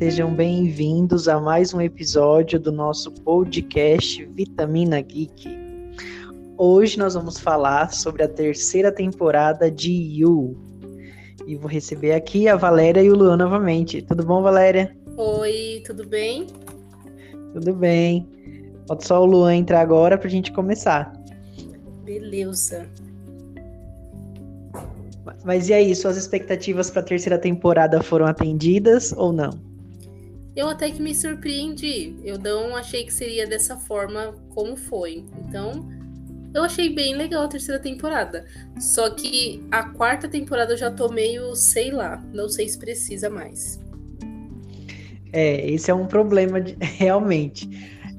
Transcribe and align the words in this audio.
sejam 0.00 0.34
bem-vindos 0.34 1.28
a 1.28 1.38
mais 1.38 1.74
um 1.74 1.80
episódio 1.82 2.58
do 2.58 2.72
nosso 2.72 3.12
podcast 3.12 4.24
Vitamina 4.34 4.98
Geek. 5.02 5.46
Hoje 6.56 6.98
nós 6.98 7.12
vamos 7.12 7.38
falar 7.38 7.92
sobre 7.92 8.22
a 8.22 8.28
terceira 8.28 8.90
temporada 8.90 9.70
de 9.70 9.92
You. 9.92 10.56
E 11.46 11.54
vou 11.54 11.68
receber 11.68 12.12
aqui 12.12 12.48
a 12.48 12.56
Valéria 12.56 13.02
e 13.02 13.10
o 13.10 13.14
Luan 13.14 13.36
novamente. 13.36 14.00
Tudo 14.00 14.24
bom, 14.24 14.40
Valéria? 14.40 14.96
Oi, 15.18 15.82
tudo 15.84 16.06
bem? 16.06 16.46
Tudo 17.52 17.74
bem. 17.74 18.26
Pode 18.86 19.06
só 19.06 19.20
o 19.20 19.26
Luan 19.26 19.54
entrar 19.54 19.82
agora 19.82 20.16
pra 20.16 20.30
gente 20.30 20.50
começar. 20.50 21.12
Beleza. 22.04 22.88
Mas 25.44 25.68
e 25.68 25.74
aí, 25.74 25.94
suas 25.94 26.16
expectativas 26.16 26.88
para 26.88 27.02
a 27.02 27.04
terceira 27.04 27.38
temporada 27.38 28.02
foram 28.02 28.24
atendidas 28.24 29.12
ou 29.12 29.30
não? 29.30 29.69
Eu 30.54 30.68
até 30.68 30.90
que 30.90 31.00
me 31.00 31.14
surpreendi. 31.14 32.16
Eu 32.24 32.38
não 32.38 32.76
achei 32.76 33.04
que 33.04 33.12
seria 33.12 33.46
dessa 33.46 33.76
forma 33.76 34.34
como 34.50 34.76
foi. 34.76 35.24
Então, 35.46 35.88
eu 36.52 36.64
achei 36.64 36.92
bem 36.92 37.14
legal 37.14 37.44
a 37.44 37.48
terceira 37.48 37.80
temporada. 37.80 38.44
Só 38.78 39.10
que 39.10 39.62
a 39.70 39.84
quarta 39.90 40.28
temporada 40.28 40.72
eu 40.72 40.76
já 40.76 40.90
tô 40.90 41.08
meio, 41.08 41.54
sei 41.54 41.90
lá, 41.92 42.22
não 42.32 42.48
sei 42.48 42.68
se 42.68 42.78
precisa 42.78 43.30
mais. 43.30 43.80
É, 45.32 45.70
esse 45.70 45.90
é 45.90 45.94
um 45.94 46.06
problema 46.06 46.60
de, 46.60 46.76
realmente. 46.82 47.68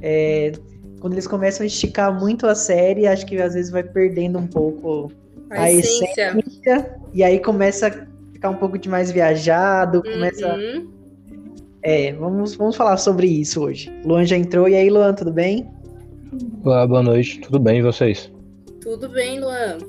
É, 0.02 0.54
quando 1.02 1.14
eles 1.14 1.28
começam 1.28 1.64
a 1.64 1.68
esticar 1.68 2.18
muito 2.18 2.48
a 2.48 2.56
série, 2.56 3.06
acho 3.06 3.26
que 3.26 3.40
às 3.42 3.54
vezes 3.54 3.70
vai 3.70 3.84
perdendo 3.84 4.40
um 4.40 4.48
pouco 4.48 5.12
a, 5.50 5.64
a 5.64 5.72
essência. 5.72 6.30
essência. 6.30 6.96
E 7.14 7.24
aí 7.24 7.40
começa 7.40 7.88
a 7.88 8.32
ficar 8.32 8.50
um 8.50 8.56
pouco 8.56 8.78
de 8.78 8.88
mais 8.88 9.12
viajado, 9.12 10.02
começa. 10.02 10.56
Uhum. 10.56 11.01
É, 11.84 12.14
vamos, 12.14 12.56
vamos 12.56 12.76
falar 12.76 12.98
sobre 12.98 13.28
isso 13.28 13.64
hoje. 13.64 13.92
Luan 14.06 14.24
já 14.24 14.38
entrou, 14.38 14.70
e 14.70 14.76
aí, 14.76 14.90
Luan, 14.90 15.14
tudo 15.16 15.32
bem? 15.32 15.68
Olá, 16.64 16.86
boa 16.86 17.02
noite, 17.02 17.40
tudo 17.42 17.60
bem 17.60 17.80
e 17.80 17.82
vocês? 17.82 18.32
Tudo 18.82 19.10
bem, 19.10 19.40
Luan. 19.40 19.80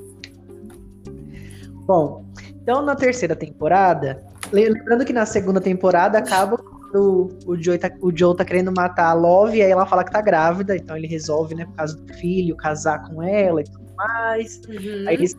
Bom, 1.85 2.25
então 2.61 2.81
na 2.81 2.95
terceira 2.95 3.35
temporada, 3.35 4.23
lembrando 4.51 5.05
que 5.05 5.13
na 5.13 5.25
segunda 5.25 5.61
temporada 5.61 6.17
acaba 6.17 6.57
quando 6.57 7.29
o 7.45 7.55
Joe 7.55 7.77
tá, 7.77 7.91
o 8.01 8.15
Joe 8.15 8.35
tá 8.35 8.43
querendo 8.43 8.71
matar 8.75 9.09
a 9.09 9.13
Love, 9.13 9.59
e 9.59 9.61
aí 9.61 9.69
ela 9.69 9.85
fala 9.85 10.03
que 10.03 10.11
tá 10.11 10.21
grávida, 10.21 10.75
então 10.75 10.97
ele 10.97 11.07
resolve, 11.07 11.53
né, 11.53 11.65
por 11.65 11.75
causa 11.75 11.95
do 11.95 12.13
filho, 12.15 12.55
casar 12.55 13.07
com 13.07 13.21
ela 13.21 13.61
e 13.61 13.65
tudo 13.65 13.85
mais. 13.95 14.59
Uhum. 14.67 15.07
Aí 15.07 15.15
eles 15.15 15.35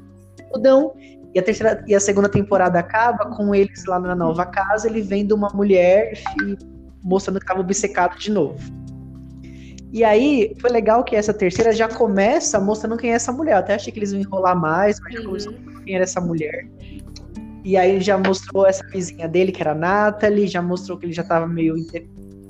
mudam. 0.52 0.94
E 1.34 1.38
a, 1.38 1.42
terceira, 1.42 1.84
e 1.86 1.94
a 1.94 2.00
segunda 2.00 2.28
temporada 2.28 2.78
acaba 2.78 3.26
com 3.36 3.52
eles 3.54 3.84
lá 3.86 3.98
na 3.98 4.14
nova 4.14 4.46
casa, 4.46 4.88
ele 4.88 5.02
vendo 5.02 5.32
uma 5.32 5.48
mulher 5.48 6.12
e 6.40 6.56
mostrando 7.02 7.38
que 7.38 7.44
estava 7.44 7.60
obcecado 7.60 8.16
de 8.18 8.30
novo. 8.30 8.58
E 9.92 10.04
aí, 10.04 10.54
foi 10.60 10.70
legal 10.70 11.02
que 11.04 11.16
essa 11.16 11.34
terceira 11.34 11.72
já 11.72 11.88
começa 11.88 12.60
mostrando 12.60 12.96
quem 12.96 13.10
é 13.10 13.14
essa 13.14 13.32
mulher. 13.32 13.54
Eu 13.54 13.58
até 13.58 13.74
achei 13.74 13.92
que 13.92 13.98
eles 13.98 14.12
iam 14.12 14.20
enrolar 14.20 14.58
mais, 14.58 15.00
mas 15.00 15.14
já 15.14 15.20
uhum. 15.20 15.26
começou 15.26 15.52
quem 15.84 15.94
era 15.94 16.04
essa 16.04 16.20
mulher. 16.20 16.66
E 17.64 17.76
aí 17.76 18.00
já 18.00 18.16
mostrou 18.16 18.66
essa 18.66 18.86
vizinha 18.88 19.28
dele, 19.28 19.50
que 19.50 19.60
era 19.60 19.72
a 19.72 19.74
Natalie, 19.74 20.46
já 20.46 20.62
mostrou 20.62 20.98
que 20.98 21.06
ele 21.06 21.12
já 21.12 21.22
estava 21.22 21.46
meio 21.46 21.74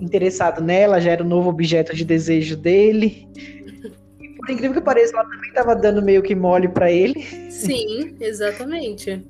interessado 0.01 0.63
nela, 0.63 1.01
já 1.01 1.13
era 1.13 1.23
o 1.23 1.27
novo 1.27 1.49
objeto 1.49 1.95
de 1.95 2.05
desejo 2.05 2.57
dele 2.57 3.29
por 4.45 4.53
incrível 4.53 4.75
que 4.75 4.81
pareça, 4.81 5.15
ela 5.15 5.25
também 5.25 5.49
estava 5.49 5.75
dando 5.75 6.03
meio 6.03 6.23
que 6.23 6.35
mole 6.35 6.69
para 6.69 6.91
ele. 6.91 7.23
Sim, 7.51 8.15
exatamente. 8.21 9.25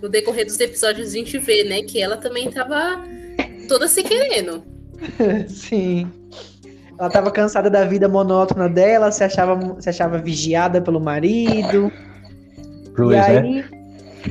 No 0.00 0.08
decorrer 0.08 0.46
dos 0.46 0.58
episódios 0.60 1.08
a 1.08 1.12
gente 1.12 1.38
vê, 1.38 1.64
né, 1.64 1.82
que 1.82 2.00
ela 2.00 2.16
também 2.16 2.48
estava 2.48 3.02
toda 3.68 3.88
se 3.88 4.02
querendo. 4.02 4.62
Sim. 5.48 6.10
Ela 6.98 7.08
estava 7.08 7.30
cansada 7.30 7.70
da 7.70 7.84
vida 7.84 8.08
monótona 8.08 8.68
dela, 8.68 9.10
se 9.10 9.24
achava, 9.24 9.80
se 9.80 9.88
achava 9.88 10.18
vigiada 10.18 10.80
pelo 10.80 11.00
marido. 11.00 11.90
Luiz, 12.96 13.26
e 13.26 13.30
né? 13.30 13.38
aí, 13.38 13.64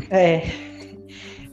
é. 0.10 0.36
é. 0.36 0.70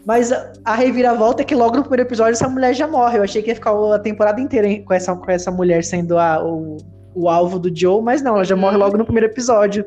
Mas 0.05 0.31
a 0.65 0.75
reviravolta 0.77 1.43
é 1.43 1.44
que 1.44 1.55
logo 1.55 1.77
no 1.77 1.83
primeiro 1.83 2.03
episódio 2.03 2.33
essa 2.34 2.49
mulher 2.49 2.75
já 2.75 2.87
morre. 2.87 3.19
Eu 3.19 3.25
achei 3.25 3.43
que 3.43 3.49
ia 3.49 3.55
ficar 3.56 3.72
a 3.72 3.99
temporada 3.99 4.41
inteira 4.41 4.69
com 4.84 4.94
essa, 4.94 5.16
com 5.16 5.31
essa 5.31 5.50
mulher 5.50 5.83
sendo 5.83 6.16
a, 6.16 6.44
o, 6.44 6.77
o 7.16 7.31
alvo 7.31 7.59
do 7.59 7.75
Joe, 7.75 8.03
mas 8.03 8.21
não, 8.21 8.34
ela 8.34 8.44
já 8.44 8.54
morre 8.54 8.77
logo 8.77 8.99
no 8.99 9.04
primeiro 9.04 9.27
episódio. 9.27 9.87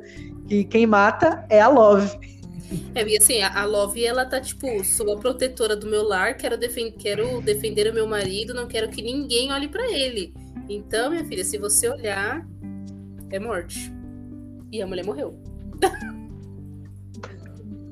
E 0.49 0.63
quem 0.63 0.87
mata 0.87 1.45
é 1.47 1.61
a 1.61 1.67
Love. 1.67 2.17
É, 2.95 3.07
e 3.07 3.17
assim, 3.17 3.41
a 3.41 3.65
Love, 3.65 4.03
ela 4.03 4.25
tá 4.25 4.41
tipo, 4.41 4.83
sou 4.83 5.13
a 5.13 5.17
protetora 5.17 5.75
do 5.75 5.87
meu 5.87 6.03
lar, 6.03 6.35
quero, 6.35 6.57
defen 6.57 6.91
quero 6.91 7.39
defender 7.41 7.89
o 7.89 7.93
meu 7.93 8.07
marido, 8.07 8.53
não 8.53 8.67
quero 8.67 8.89
que 8.89 9.01
ninguém 9.01 9.53
olhe 9.53 9.67
para 9.67 9.87
ele. 9.91 10.33
Então, 10.67 11.11
minha 11.11 11.23
filha, 11.23 11.43
se 11.43 11.59
você 11.59 11.87
olhar, 11.87 12.43
é 13.29 13.39
morte. 13.39 13.93
E 14.71 14.81
a 14.81 14.87
mulher 14.87 15.05
morreu. 15.05 15.39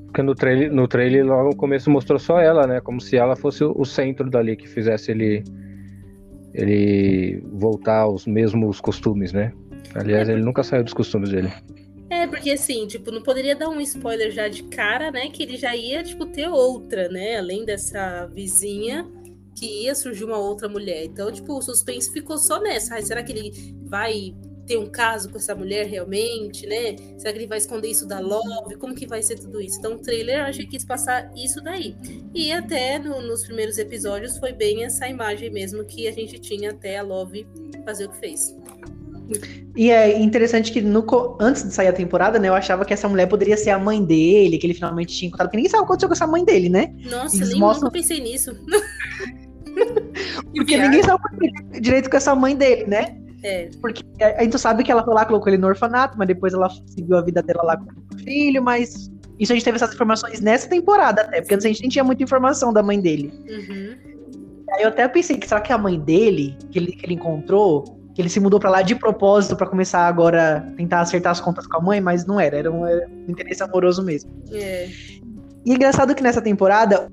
Porque 0.06 0.22
no 0.22 0.34
trailer, 0.34 0.72
no 0.72 0.88
trailer, 0.88 1.24
logo 1.24 1.50
no 1.50 1.56
começo, 1.56 1.88
mostrou 1.90 2.18
só 2.18 2.40
ela, 2.40 2.66
né? 2.66 2.80
Como 2.80 3.00
se 3.00 3.16
ela 3.16 3.36
fosse 3.36 3.62
o 3.62 3.84
centro 3.84 4.28
dali 4.28 4.56
que 4.56 4.66
fizesse 4.66 5.12
ele 5.12 5.44
ele 6.58 7.42
voltar 7.52 8.00
aos 8.00 8.26
mesmos 8.26 8.80
costumes, 8.80 9.32
né? 9.32 9.52
Aliás, 9.94 10.28
é, 10.28 10.32
ele 10.32 10.42
nunca 10.42 10.62
saiu 10.62 10.84
dos 10.84 10.92
costumes 10.92 11.30
dele. 11.30 11.52
É, 12.10 12.26
porque 12.26 12.50
assim, 12.50 12.86
tipo, 12.86 13.10
não 13.10 13.22
poderia 13.22 13.54
dar 13.54 13.68
um 13.68 13.80
spoiler 13.80 14.30
já 14.30 14.48
de 14.48 14.64
cara, 14.64 15.10
né? 15.10 15.28
Que 15.28 15.42
ele 15.42 15.56
já 15.56 15.76
ia, 15.76 16.02
tipo, 16.02 16.26
ter 16.26 16.48
outra, 16.48 17.08
né? 17.08 17.36
Além 17.36 17.64
dessa 17.64 18.26
vizinha, 18.26 19.06
que 19.56 19.84
ia 19.84 19.94
surgir 19.94 20.24
uma 20.24 20.38
outra 20.38 20.68
mulher. 20.68 21.04
Então, 21.04 21.30
tipo, 21.30 21.56
o 21.56 21.62
suspense 21.62 22.12
ficou 22.12 22.38
só 22.38 22.60
nessa. 22.60 22.94
Ai, 22.94 23.02
será 23.02 23.22
que 23.22 23.32
ele 23.32 23.52
vai 23.84 24.34
ter 24.68 24.76
um 24.76 24.86
caso 24.86 25.30
com 25.30 25.38
essa 25.38 25.54
mulher 25.54 25.86
realmente, 25.86 26.66
né? 26.66 26.94
Será 27.16 27.32
que 27.32 27.38
ele 27.38 27.46
vai 27.46 27.56
esconder 27.56 27.88
isso 27.88 28.06
da 28.06 28.20
Love? 28.20 28.76
Como 28.76 28.94
que 28.94 29.06
vai 29.06 29.22
ser 29.22 29.38
tudo 29.38 29.60
isso? 29.60 29.78
Então, 29.78 29.94
o 29.94 29.98
trailer 29.98 30.40
eu 30.40 30.44
achei 30.44 30.66
que 30.66 30.72
quis 30.72 30.84
passar 30.84 31.32
isso 31.34 31.62
daí. 31.62 31.96
E 32.34 32.52
até 32.52 32.98
no, 32.98 33.22
nos 33.22 33.44
primeiros 33.44 33.78
episódios 33.78 34.36
foi 34.36 34.52
bem 34.52 34.84
essa 34.84 35.08
imagem 35.08 35.50
mesmo 35.50 35.84
que 35.84 36.06
a 36.06 36.12
gente 36.12 36.38
tinha 36.38 36.70
até 36.70 36.98
a 36.98 37.02
Love 37.02 37.46
fazer 37.84 38.04
o 38.04 38.10
que 38.10 38.18
fez. 38.18 38.54
E 39.74 39.90
é 39.90 40.18
interessante 40.18 40.70
que 40.70 40.82
no, 40.82 41.04
antes 41.40 41.64
de 41.64 41.72
sair 41.72 41.88
a 41.88 41.92
temporada, 41.92 42.38
né, 42.38 42.48
eu 42.48 42.54
achava 42.54 42.84
que 42.84 42.92
essa 42.92 43.08
mulher 43.08 43.26
poderia 43.26 43.56
ser 43.56 43.70
a 43.70 43.78
mãe 43.78 44.04
dele, 44.04 44.58
que 44.58 44.66
ele 44.66 44.74
finalmente 44.74 45.16
tinha 45.16 45.28
encontrado, 45.28 45.48
porque 45.48 45.56
ninguém 45.56 45.70
sabe 45.70 45.82
o 45.82 45.86
que 45.86 45.92
aconteceu 45.92 46.08
com 46.08 46.14
essa 46.14 46.26
mãe 46.26 46.44
dele, 46.44 46.68
né? 46.68 46.94
Nossa, 47.10 47.36
Eles 47.36 47.50
nem 47.50 47.60
mostram... 47.60 47.86
nunca 47.86 47.98
pensei 47.98 48.20
nisso. 48.20 48.52
porque 50.54 50.76
ninguém 50.76 51.02
sabe 51.02 51.22
direito 51.80 52.10
com 52.10 52.16
essa 52.16 52.34
mãe 52.34 52.56
dele, 52.56 52.86
né? 52.86 53.16
É. 53.48 53.70
Porque 53.80 54.02
a 54.20 54.42
gente 54.42 54.58
sabe 54.58 54.84
que 54.84 54.92
ela 54.92 55.02
foi 55.02 55.14
lá, 55.14 55.24
colocou 55.24 55.48
ele 55.48 55.58
no 55.58 55.68
orfanato, 55.68 56.18
mas 56.18 56.28
depois 56.28 56.52
ela 56.52 56.68
seguiu 56.86 57.16
a 57.16 57.22
vida 57.22 57.42
dela 57.42 57.62
lá 57.62 57.76
com 57.76 57.84
o 57.84 58.18
filho, 58.18 58.62
mas 58.62 59.10
isso 59.38 59.52
a 59.52 59.54
gente 59.54 59.64
teve 59.64 59.76
essas 59.76 59.94
informações 59.94 60.40
nessa 60.40 60.68
temporada 60.68 61.22
até, 61.22 61.40
porque 61.40 61.54
antes 61.54 61.64
a 61.64 61.68
gente 61.68 61.80
nem 61.80 61.88
tinha 61.88 62.04
muita 62.04 62.22
informação 62.22 62.72
da 62.72 62.82
mãe 62.82 63.00
dele. 63.00 63.32
Uhum. 63.48 63.96
Aí 64.72 64.82
eu 64.82 64.88
até 64.88 65.08
pensei 65.08 65.38
que 65.38 65.48
será 65.48 65.60
que 65.60 65.72
a 65.72 65.78
mãe 65.78 65.98
dele, 65.98 66.56
que 66.70 66.78
ele, 66.78 66.92
que 66.92 67.06
ele 67.06 67.14
encontrou, 67.14 67.84
que 68.14 68.20
ele 68.20 68.28
se 68.28 68.40
mudou 68.40 68.60
para 68.60 68.68
lá 68.68 68.82
de 68.82 68.94
propósito 68.94 69.56
para 69.56 69.66
começar 69.66 70.06
agora 70.06 70.70
tentar 70.76 71.00
acertar 71.00 71.32
as 71.32 71.40
contas 71.40 71.66
com 71.66 71.78
a 71.78 71.80
mãe, 71.80 72.00
mas 72.00 72.26
não 72.26 72.38
era, 72.38 72.58
era 72.58 72.70
um, 72.70 72.84
era 72.84 73.08
um 73.08 73.30
interesse 73.30 73.62
amoroso 73.62 74.02
mesmo. 74.02 74.30
É. 74.52 74.88
E 75.64 75.72
é 75.72 75.74
engraçado 75.74 76.14
que 76.14 76.22
nessa 76.22 76.42
temporada 76.42 77.08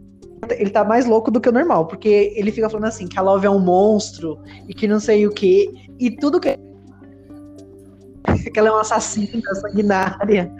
ele 0.51 0.69
tá 0.69 0.83
mais 0.83 1.05
louco 1.05 1.31
do 1.31 1.41
que 1.41 1.49
o 1.49 1.51
normal, 1.51 1.87
porque 1.87 2.33
ele 2.35 2.51
fica 2.51 2.69
falando 2.69 2.85
assim, 2.85 3.07
que 3.07 3.17
a 3.17 3.21
Love 3.21 3.47
é 3.47 3.49
um 3.49 3.59
monstro 3.59 4.39
e 4.67 4.73
que 4.73 4.87
não 4.87 4.99
sei 4.99 5.25
o 5.25 5.31
que, 5.31 5.71
e 5.99 6.11
tudo 6.11 6.39
que 6.39 6.57
que 8.51 8.59
ela 8.59 8.69
é 8.69 8.71
uma 8.71 8.81
assassina 8.81 9.53
sanguinária. 9.55 10.51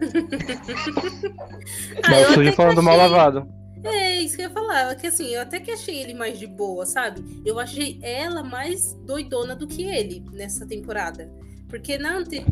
ah, 2.04 2.34
sujo 2.34 2.52
falando 2.52 2.82
mal 2.82 2.96
lavado. 2.96 3.48
É, 3.84 4.20
isso 4.20 4.36
que 4.36 4.42
eu 4.42 4.48
ia 4.48 4.52
falar. 4.52 4.94
Que 4.96 5.06
assim, 5.06 5.34
eu 5.34 5.42
até 5.42 5.60
que 5.60 5.70
achei 5.70 6.02
ele 6.02 6.14
mais 6.14 6.38
de 6.38 6.46
boa, 6.46 6.84
sabe? 6.84 7.42
Eu 7.44 7.58
achei 7.58 7.98
ela 8.02 8.42
mais 8.42 8.94
doidona 9.06 9.54
do 9.54 9.66
que 9.66 9.82
ele 9.82 10.24
nessa 10.32 10.66
temporada. 10.66 11.30
Porque 11.68 11.98
na 11.98 12.16
anterior 12.16 12.46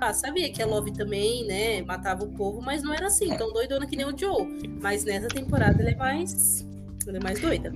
ah, 0.00 0.12
sabia 0.12 0.50
que 0.50 0.62
a 0.62 0.66
Love 0.66 0.92
também, 0.92 1.46
né, 1.46 1.82
matava 1.82 2.24
o 2.24 2.28
povo, 2.28 2.60
mas 2.62 2.82
não 2.82 2.92
era 2.92 3.06
assim, 3.06 3.36
tão 3.36 3.52
doidona 3.52 3.86
que 3.86 3.96
nem 3.96 4.06
o 4.06 4.16
Joe. 4.16 4.46
Mas 4.80 5.04
nessa 5.04 5.28
temporada 5.28 5.80
ele 5.80 5.92
é 5.92 5.96
mais. 5.96 6.66
Ela 7.06 7.18
é 7.18 7.22
mais 7.22 7.40
doida. 7.40 7.72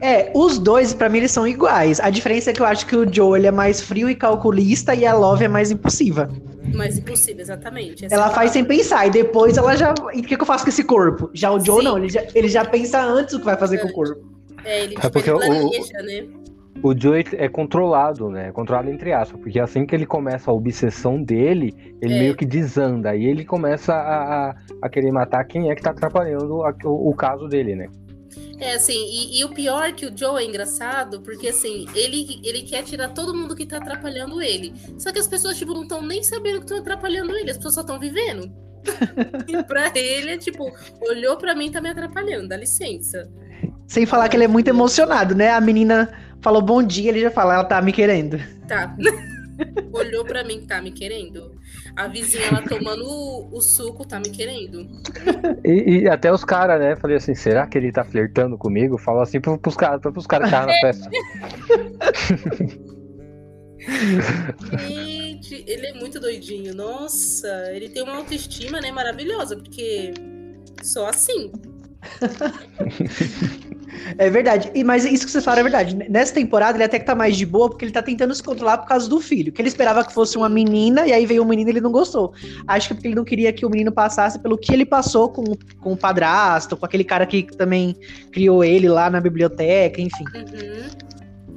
É, 0.00 0.30
os 0.34 0.58
dois, 0.58 0.94
para 0.94 1.08
mim, 1.08 1.18
eles 1.18 1.32
são 1.32 1.46
iguais. 1.46 2.00
A 2.00 2.10
diferença 2.10 2.50
é 2.50 2.52
que 2.52 2.60
eu 2.60 2.66
acho 2.66 2.86
que 2.86 2.96
o 2.96 3.12
Joe 3.12 3.38
ele 3.38 3.46
é 3.46 3.50
mais 3.50 3.80
frio 3.80 4.08
e 4.08 4.14
calculista 4.14 4.94
e 4.94 5.04
a 5.04 5.14
Love 5.14 5.44
é 5.44 5.48
mais 5.48 5.70
impulsiva. 5.70 6.30
Mais 6.74 6.98
impulsiva, 6.98 7.40
exatamente. 7.40 8.04
Essa 8.04 8.14
ela 8.14 8.30
faz 8.30 8.52
sem 8.52 8.64
pensar 8.64 9.06
e 9.06 9.10
depois 9.10 9.56
ela 9.56 9.76
já. 9.76 9.94
E 10.12 10.20
o 10.20 10.22
que, 10.22 10.36
que 10.36 10.42
eu 10.42 10.46
faço 10.46 10.64
com 10.64 10.70
esse 10.70 10.84
corpo? 10.84 11.30
Já 11.32 11.50
o 11.50 11.58
Joe 11.58 11.78
Sim. 11.78 11.84
não, 11.84 11.98
ele 11.98 12.08
já, 12.08 12.24
ele 12.34 12.48
já 12.48 12.64
pensa 12.64 13.02
antes 13.02 13.34
o 13.34 13.38
que 13.38 13.44
vai 13.44 13.56
fazer 13.56 13.76
é. 13.76 13.78
com 13.80 13.88
o 13.88 13.92
corpo. 13.92 14.38
É, 14.64 14.84
ele, 14.84 14.94
é 15.00 15.08
porque 15.08 15.30
ele 15.30 15.38
planeja, 15.38 15.98
o... 15.98 16.02
né? 16.04 16.26
O 16.82 16.98
Joey 16.98 17.24
é 17.32 17.48
controlado, 17.48 18.30
né? 18.30 18.52
Controlado 18.52 18.90
entre 18.90 19.12
aspas, 19.12 19.40
porque 19.40 19.58
assim 19.58 19.84
que 19.84 19.94
ele 19.94 20.06
começa 20.06 20.50
a 20.50 20.54
obsessão 20.54 21.22
dele, 21.22 21.74
ele 22.00 22.14
é. 22.14 22.18
meio 22.18 22.36
que 22.36 22.44
desanda 22.44 23.16
e 23.16 23.24
ele 23.24 23.44
começa 23.44 23.92
a, 23.94 24.50
a, 24.50 24.56
a, 24.82 24.88
querer 24.88 25.10
matar 25.12 25.44
quem 25.44 25.70
é 25.70 25.74
que 25.74 25.82
tá 25.82 25.90
atrapalhando 25.90 26.62
a, 26.62 26.74
o, 26.84 27.10
o, 27.10 27.14
caso 27.14 27.48
dele, 27.48 27.74
né? 27.74 27.88
É, 28.60 28.74
assim, 28.74 28.94
e, 28.94 29.40
e, 29.40 29.44
o 29.44 29.50
pior 29.50 29.88
é 29.88 29.92
que 29.92 30.06
o 30.06 30.16
Joe 30.16 30.42
é 30.42 30.46
engraçado, 30.46 31.20
porque 31.20 31.48
assim, 31.48 31.86
ele, 31.94 32.40
ele 32.44 32.62
quer 32.62 32.82
tirar 32.82 33.08
todo 33.08 33.34
mundo 33.34 33.54
que 33.54 33.66
tá 33.66 33.78
atrapalhando 33.78 34.42
ele. 34.42 34.74
Só 34.98 35.12
que 35.12 35.18
as 35.18 35.26
pessoas, 35.26 35.56
tipo, 35.56 35.72
não 35.72 35.82
estão 35.82 36.02
nem 36.02 36.22
sabendo 36.22 36.58
que 36.58 36.64
estão 36.64 36.78
atrapalhando 36.78 37.36
ele, 37.36 37.50
as 37.50 37.56
pessoas 37.56 37.74
só 37.74 37.80
estão 37.80 37.98
vivendo. 37.98 38.50
e 39.46 39.62
pra 39.64 39.90
ele, 39.94 40.30
é 40.30 40.38
tipo, 40.38 40.72
olhou 41.00 41.36
pra 41.36 41.54
mim 41.54 41.70
tá 41.70 41.80
me 41.80 41.88
atrapalhando, 41.88 42.48
dá 42.48 42.56
licença. 42.56 43.28
Sem 43.86 44.04
falar 44.04 44.28
que 44.28 44.36
ele 44.36 44.44
é 44.44 44.48
muito 44.48 44.68
emocionado, 44.68 45.34
né? 45.34 45.50
A 45.50 45.60
menina 45.60 46.10
falou 46.40 46.62
bom 46.62 46.82
dia, 46.82 47.10
ele 47.10 47.20
já 47.20 47.30
fala, 47.30 47.54
ela 47.54 47.64
tá 47.64 47.80
me 47.80 47.92
querendo. 47.92 48.38
Tá. 48.66 48.94
Olhou 49.92 50.24
pra 50.24 50.44
mim, 50.44 50.64
tá 50.66 50.80
me 50.80 50.92
querendo. 50.92 51.58
A 51.96 52.06
vizinha 52.06 52.52
lá 52.52 52.62
tomando 52.62 53.04
o, 53.04 53.56
o 53.56 53.60
suco, 53.60 54.06
tá 54.06 54.20
me 54.20 54.30
querendo. 54.30 54.86
E, 55.64 56.02
e 56.02 56.08
até 56.08 56.32
os 56.32 56.44
caras, 56.44 56.78
né? 56.80 56.94
Falei 56.94 57.16
assim, 57.16 57.34
será 57.34 57.66
que 57.66 57.76
ele 57.76 57.90
tá 57.90 58.04
flertando 58.04 58.56
comigo? 58.56 58.96
Fala 58.96 59.24
assim 59.24 59.40
pros 59.40 59.76
caras, 59.76 60.00
pros 60.00 60.26
caras 60.26 60.48
que 60.48 60.54
estavam 60.54 60.72
na 60.72 60.80
festa. 60.80 61.10
Gente, 64.86 65.64
ele 65.66 65.86
é 65.86 65.94
muito 65.94 66.20
doidinho. 66.20 66.74
Nossa, 66.74 67.48
ele 67.72 67.88
tem 67.88 68.02
uma 68.02 68.16
autoestima, 68.16 68.80
né, 68.80 68.92
maravilhosa, 68.92 69.56
porque 69.56 70.12
só 70.82 71.08
assim. 71.08 71.50
É 74.18 74.30
verdade. 74.30 74.70
E, 74.74 74.84
mas 74.84 75.04
isso 75.04 75.26
que 75.26 75.32
vocês 75.32 75.44
falaram 75.44 75.60
é 75.66 75.70
verdade. 75.70 75.96
Nessa 76.08 76.34
temporada 76.34 76.76
ele 76.76 76.84
até 76.84 76.98
que 76.98 77.04
tá 77.04 77.14
mais 77.14 77.36
de 77.36 77.44
boa, 77.44 77.68
porque 77.68 77.84
ele 77.84 77.92
tá 77.92 78.02
tentando 78.02 78.34
se 78.34 78.42
controlar 78.42 78.78
por 78.78 78.86
causa 78.86 79.08
do 79.08 79.20
filho. 79.20 79.52
Que 79.52 79.60
ele 79.60 79.68
esperava 79.68 80.04
que 80.04 80.12
fosse 80.12 80.36
uma 80.36 80.48
menina, 80.48 81.06
e 81.06 81.12
aí 81.12 81.26
veio 81.26 81.42
um 81.42 81.46
menino 81.46 81.70
e 81.70 81.72
ele 81.72 81.80
não 81.80 81.90
gostou. 81.90 82.32
Acho 82.66 82.88
que 82.88 82.94
porque 82.94 83.08
ele 83.08 83.14
não 83.14 83.24
queria 83.24 83.52
que 83.52 83.66
o 83.66 83.70
menino 83.70 83.92
passasse 83.92 84.38
pelo 84.38 84.56
que 84.56 84.72
ele 84.72 84.84
passou 84.84 85.28
com, 85.28 85.44
com 85.80 85.92
o 85.92 85.96
padrasto, 85.96 86.76
com 86.76 86.86
aquele 86.86 87.04
cara 87.04 87.26
que 87.26 87.44
também 87.56 87.96
criou 88.32 88.62
ele 88.62 88.88
lá 88.88 89.10
na 89.10 89.20
biblioteca, 89.20 90.00
enfim. 90.00 90.24
Uhum. 90.34 91.08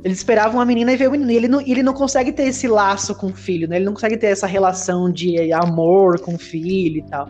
Eles 0.04 0.18
esperavam 0.18 0.58
uma 0.58 0.66
menina 0.66 0.92
e 0.92 0.98
veio 0.98 1.10
o 1.10 1.14
menino. 1.14 1.32
E 1.32 1.36
ele 1.36 1.48
não, 1.48 1.62
ele 1.62 1.84
não 1.84 1.94
consegue 1.94 2.32
ter 2.32 2.44
esse 2.44 2.68
laço 2.68 3.14
com 3.14 3.28
o 3.28 3.34
filho, 3.34 3.68
né? 3.68 3.76
Ele 3.76 3.86
não 3.86 3.94
consegue 3.94 4.18
ter 4.18 4.28
essa 4.28 4.48
relação 4.48 5.12
de 5.12 5.52
amor 5.54 6.20
com 6.20 6.36
o 6.36 6.40
filho 6.40 6.98
e 6.98 7.04
tal. 7.04 7.30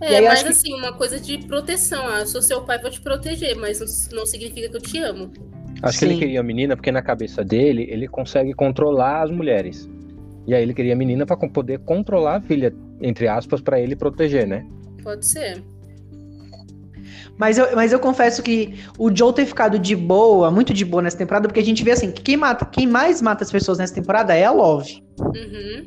É, 0.00 0.20
mas 0.20 0.44
assim, 0.44 0.74
uma 0.74 0.92
coisa 0.92 1.18
de 1.18 1.38
proteção. 1.38 2.06
Ah, 2.06 2.20
eu 2.20 2.26
sou 2.26 2.40
seu 2.40 2.62
pai, 2.62 2.80
vou 2.80 2.90
te 2.90 3.00
proteger, 3.00 3.56
mas 3.56 3.80
não, 3.80 4.18
não 4.18 4.26
significa 4.26 4.68
que 4.68 4.76
eu 4.76 4.80
te 4.80 4.98
amo. 4.98 5.30
Acho 5.82 5.98
Sim. 5.98 6.06
que 6.06 6.12
ele 6.12 6.20
queria 6.20 6.40
a 6.40 6.42
menina 6.42 6.76
porque 6.76 6.90
na 6.90 7.02
cabeça 7.02 7.44
dele 7.44 7.86
ele 7.88 8.08
consegue 8.08 8.52
controlar 8.52 9.22
as 9.22 9.30
mulheres. 9.30 9.88
E 10.46 10.54
aí 10.54 10.62
ele 10.62 10.74
queria 10.74 10.94
a 10.94 10.96
menina 10.96 11.26
para 11.26 11.36
poder 11.36 11.78
controlar 11.80 12.36
a 12.36 12.40
filha, 12.40 12.74
entre 13.00 13.28
aspas, 13.28 13.60
para 13.60 13.80
ele 13.80 13.94
proteger, 13.94 14.46
né? 14.46 14.66
Pode 15.02 15.26
ser. 15.26 15.62
Mas 17.38 17.56
eu, 17.56 17.68
mas 17.74 17.92
eu 17.92 18.00
confesso 18.00 18.42
que 18.42 18.74
o 18.98 19.14
Joe 19.14 19.32
ter 19.32 19.46
ficado 19.46 19.78
de 19.78 19.94
boa, 19.94 20.50
muito 20.50 20.74
de 20.74 20.84
boa 20.84 21.02
nessa 21.02 21.16
temporada, 21.16 21.46
porque 21.46 21.60
a 21.60 21.64
gente 21.64 21.84
vê 21.84 21.92
assim, 21.92 22.10
que 22.10 22.20
quem, 22.20 22.36
mata, 22.36 22.64
quem 22.66 22.86
mais 22.86 23.22
mata 23.22 23.44
as 23.44 23.50
pessoas 23.50 23.78
nessa 23.78 23.94
temporada 23.94 24.34
é 24.34 24.44
a 24.44 24.50
Love. 24.50 25.02
Uhum. 25.20 25.86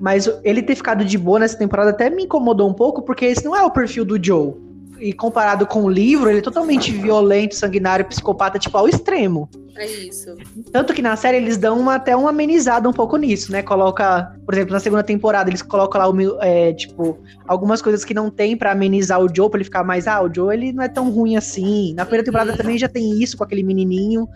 Mas 0.00 0.28
ele 0.42 0.62
ter 0.62 0.74
ficado 0.74 1.04
de 1.04 1.16
boa 1.16 1.38
nessa 1.38 1.56
temporada 1.56 1.90
até 1.90 2.10
me 2.10 2.24
incomodou 2.24 2.68
um 2.68 2.74
pouco, 2.74 3.02
porque 3.02 3.24
esse 3.26 3.44
não 3.44 3.54
é 3.54 3.62
o 3.62 3.70
perfil 3.70 4.04
do 4.04 4.22
Joe. 4.22 4.67
E 5.00 5.12
comparado 5.12 5.66
com 5.66 5.84
o 5.84 5.88
livro, 5.88 6.28
ele 6.28 6.38
é 6.38 6.42
totalmente 6.42 6.90
violento, 6.92 7.54
sanguinário, 7.54 8.04
psicopata, 8.04 8.58
tipo, 8.58 8.76
ao 8.76 8.88
extremo. 8.88 9.48
É 9.76 9.86
isso. 9.86 10.34
Tanto 10.72 10.92
que 10.92 11.00
na 11.00 11.14
série 11.14 11.36
eles 11.36 11.56
dão 11.56 11.78
uma, 11.78 11.94
até 11.94 12.16
uma 12.16 12.30
amenizada 12.30 12.88
um 12.88 12.92
pouco 12.92 13.16
nisso, 13.16 13.52
né? 13.52 13.62
Coloca, 13.62 14.34
por 14.44 14.54
exemplo, 14.54 14.72
na 14.72 14.80
segunda 14.80 15.04
temporada 15.04 15.48
eles 15.48 15.62
colocam 15.62 16.00
lá, 16.00 16.10
o, 16.10 16.42
é, 16.42 16.72
tipo, 16.72 17.16
algumas 17.46 17.80
coisas 17.80 18.04
que 18.04 18.12
não 18.12 18.28
tem 18.28 18.56
para 18.56 18.72
amenizar 18.72 19.22
o 19.22 19.32
Joe, 19.32 19.48
pra 19.48 19.58
ele 19.58 19.64
ficar 19.64 19.84
mais, 19.84 20.08
ah, 20.08 20.20
o 20.20 20.34
Joe 20.34 20.52
ele 20.52 20.72
não 20.72 20.82
é 20.82 20.88
tão 20.88 21.08
ruim 21.10 21.36
assim. 21.36 21.94
Na 21.94 22.04
primeira 22.04 22.24
temporada 22.24 22.56
também 22.56 22.76
já 22.76 22.88
tem 22.88 23.22
isso 23.22 23.36
com 23.36 23.44
aquele 23.44 23.62
menininho. 23.62 24.28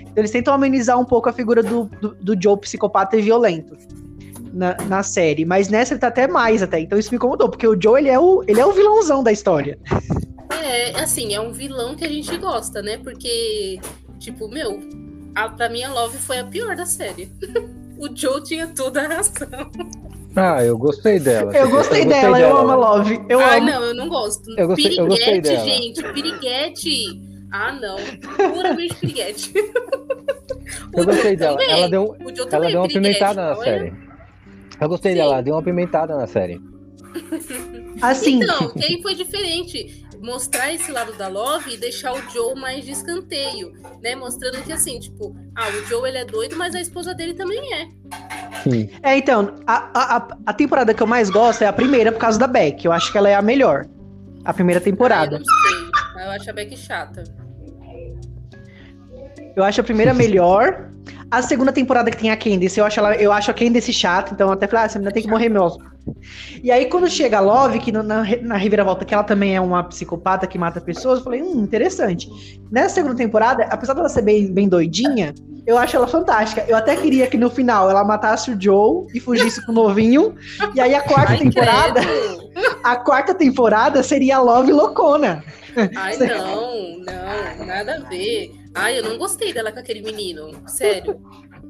Então 0.00 0.14
eles 0.16 0.32
tentam 0.32 0.52
amenizar 0.52 0.98
um 0.98 1.04
pouco 1.04 1.28
a 1.28 1.32
figura 1.32 1.62
do, 1.62 1.84
do, 2.00 2.16
do 2.20 2.42
Joe 2.42 2.58
psicopata 2.58 3.16
e 3.16 3.22
violento. 3.22 3.76
Na, 4.52 4.76
na, 4.88 5.02
série, 5.02 5.44
mas 5.44 5.68
nessa 5.68 5.92
ele 5.92 6.00
tá 6.00 6.08
até 6.08 6.26
mais 6.26 6.60
até, 6.60 6.80
então 6.80 6.98
isso 6.98 7.10
me 7.10 7.16
incomodou, 7.16 7.48
porque 7.48 7.68
o 7.68 7.80
Joe 7.80 8.00
ele 8.00 8.08
é 8.08 8.18
o, 8.18 8.42
ele 8.48 8.58
é 8.58 8.66
o 8.66 8.72
vilãozão 8.72 9.22
da 9.22 9.30
história. 9.30 9.78
É, 10.64 11.00
assim, 11.00 11.34
é 11.34 11.40
um 11.40 11.52
vilão 11.52 11.94
que 11.94 12.04
a 12.04 12.08
gente 12.08 12.36
gosta, 12.36 12.82
né? 12.82 12.98
Porque 12.98 13.78
Tipo, 14.20 14.48
meu, 14.48 14.78
a, 15.34 15.48
pra 15.48 15.70
mim 15.70 15.82
a 15.82 15.92
Love 15.92 16.18
foi 16.18 16.38
a 16.38 16.44
pior 16.44 16.76
da 16.76 16.84
série. 16.84 17.32
o 17.98 18.14
Joe 18.14 18.42
tinha 18.42 18.68
toda 18.68 19.00
a 19.00 19.08
razão. 19.08 19.70
Ah, 20.36 20.62
eu 20.62 20.76
gostei 20.76 21.18
dela. 21.18 21.56
Eu 21.56 21.70
gostei, 21.70 22.02
eu 22.02 22.04
gostei 22.04 22.04
dela, 22.04 22.36
dela, 22.36 22.50
eu 22.50 22.56
amo 22.58 22.70
a 22.70 22.74
Love. 22.76 23.20
Eu 23.28 23.40
ah, 23.40 23.56
amo. 23.56 23.66
não, 23.66 23.82
eu 23.82 23.94
não 23.94 24.08
gosto. 24.08 24.50
Eu 24.58 24.68
gostei, 24.68 24.90
piriguete, 24.90 25.00
eu 25.00 25.06
gostei 25.06 25.40
dela. 25.40 25.64
gente, 25.64 26.12
piriguete. 26.12 27.22
Ah, 27.50 27.72
não. 27.72 27.96
Puramente 28.52 28.94
piriguete. 28.96 29.52
eu 30.94 31.04
gostei 31.04 31.34
dela. 31.36 31.58
Ela 31.64 31.88
deu, 31.88 32.14
ela 32.52 32.68
deu 32.68 32.80
uma 32.80 32.88
pimentada 32.88 33.42
na 33.42 33.56
série. 33.56 33.92
Eu 34.80 34.88
gostei 34.88 35.12
Sim. 35.12 35.18
dela, 35.18 35.42
deu 35.42 35.54
uma 35.54 35.62
pimentada 35.62 36.16
na 36.16 36.26
série. 36.26 36.60
Assim. 38.00 38.42
Então, 38.42 38.70
quem 38.70 39.02
foi 39.02 39.14
diferente? 39.14 40.08
mostrar 40.20 40.72
esse 40.72 40.92
lado 40.92 41.12
da 41.14 41.28
Love 41.28 41.74
e 41.74 41.76
deixar 41.76 42.12
o 42.12 42.20
Joe 42.30 42.54
mais 42.54 42.84
de 42.84 42.92
escanteio, 42.92 43.72
né? 44.02 44.14
Mostrando 44.14 44.62
que 44.62 44.72
assim, 44.72 44.98
tipo, 45.00 45.34
ah, 45.56 45.68
o 45.68 45.86
Joe 45.86 46.08
ele 46.08 46.18
é 46.18 46.24
doido, 46.24 46.56
mas 46.56 46.74
a 46.74 46.80
esposa 46.80 47.14
dele 47.14 47.34
também 47.34 47.60
é. 47.74 47.88
Sim. 48.62 48.90
É, 49.02 49.16
então, 49.16 49.56
a, 49.66 50.16
a, 50.16 50.28
a 50.46 50.52
temporada 50.52 50.92
que 50.92 51.02
eu 51.02 51.06
mais 51.06 51.30
gosto 51.30 51.62
é 51.62 51.66
a 51.66 51.72
primeira 51.72 52.12
por 52.12 52.18
causa 52.18 52.38
da 52.38 52.46
Beck. 52.46 52.84
Eu 52.84 52.92
acho 52.92 53.10
que 53.10 53.18
ela 53.18 53.28
é 53.28 53.34
a 53.34 53.42
melhor. 53.42 53.86
A 54.44 54.52
primeira 54.52 54.80
temporada. 54.80 55.36
Ah, 55.36 55.38
eu 55.38 55.44
não 55.44 56.14
sei. 56.14 56.24
Eu 56.26 56.30
acho 56.30 56.50
a 56.50 56.52
Beck 56.52 56.76
chata. 56.76 57.24
Eu 59.56 59.64
acho 59.64 59.80
a 59.80 59.84
primeira 59.84 60.12
melhor. 60.12 60.90
A 61.30 61.42
segunda 61.42 61.72
temporada 61.72 62.10
que 62.10 62.16
tem 62.16 62.30
a 62.30 62.36
Candice, 62.36 62.80
eu 62.80 62.84
acho, 62.84 62.98
ela, 62.98 63.14
eu 63.14 63.32
acho 63.32 63.50
a 63.50 63.54
Candice 63.54 63.92
chata, 63.92 64.34
então 64.34 64.50
até 64.50 64.66
falei, 64.66 64.82
ah, 64.82 64.86
essa 64.86 64.98
menina 64.98 65.12
tem 65.12 65.22
que 65.22 65.28
morrer 65.28 65.48
mesmo. 65.48 65.78
E 66.62 66.72
aí, 66.72 66.86
quando 66.86 67.08
chega 67.08 67.38
a 67.38 67.40
Love, 67.40 67.78
que 67.78 67.92
na, 67.92 68.02
na 68.02 68.56
reviravolta, 68.56 69.04
que 69.04 69.14
ela 69.14 69.22
também 69.22 69.54
é 69.54 69.60
uma 69.60 69.84
psicopata 69.84 70.46
que 70.46 70.58
mata 70.58 70.80
pessoas, 70.80 71.18
eu 71.18 71.24
falei, 71.24 71.42
hum, 71.42 71.62
interessante. 71.62 72.28
Nessa 72.70 72.96
segunda 72.96 73.14
temporada, 73.14 73.64
apesar 73.70 73.94
dela 73.94 74.08
ser 74.08 74.22
bem, 74.22 74.52
bem 74.52 74.68
doidinha, 74.68 75.32
eu 75.66 75.78
acho 75.78 75.96
ela 75.96 76.08
fantástica. 76.08 76.64
Eu 76.66 76.76
até 76.76 76.96
queria 76.96 77.26
que 77.26 77.36
no 77.36 77.48
final 77.48 77.88
ela 77.88 78.02
matasse 78.02 78.50
o 78.50 78.60
Joe 78.60 79.06
e 79.14 79.20
fugisse 79.20 79.64
com 79.64 79.72
o 79.72 79.74
novinho. 79.74 80.34
E 80.74 80.80
aí 80.80 80.94
a 80.94 81.02
quarta 81.02 81.32
Ai, 81.32 81.38
temporada. 81.38 82.00
A 82.82 82.96
quarta 82.96 83.34
temporada 83.34 84.02
seria 84.02 84.38
a 84.38 84.40
Love 84.40 84.72
loucona. 84.72 85.44
Ai, 85.94 86.16
não, 86.16 86.98
não, 86.98 87.66
nada 87.66 87.96
a 87.96 88.08
ver. 88.08 88.59
Ai, 88.74 88.98
eu 88.98 89.02
não 89.02 89.18
gostei 89.18 89.52
dela 89.52 89.72
com 89.72 89.78
aquele 89.80 90.02
menino. 90.02 90.62
Sério. 90.66 91.20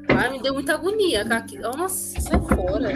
Ai, 0.09 0.31
me 0.31 0.43
deu 0.43 0.55
muita 0.55 0.75
agonia. 0.75 1.25
Nossa, 1.25 2.21
sai 2.21 2.41
fora. 2.41 2.93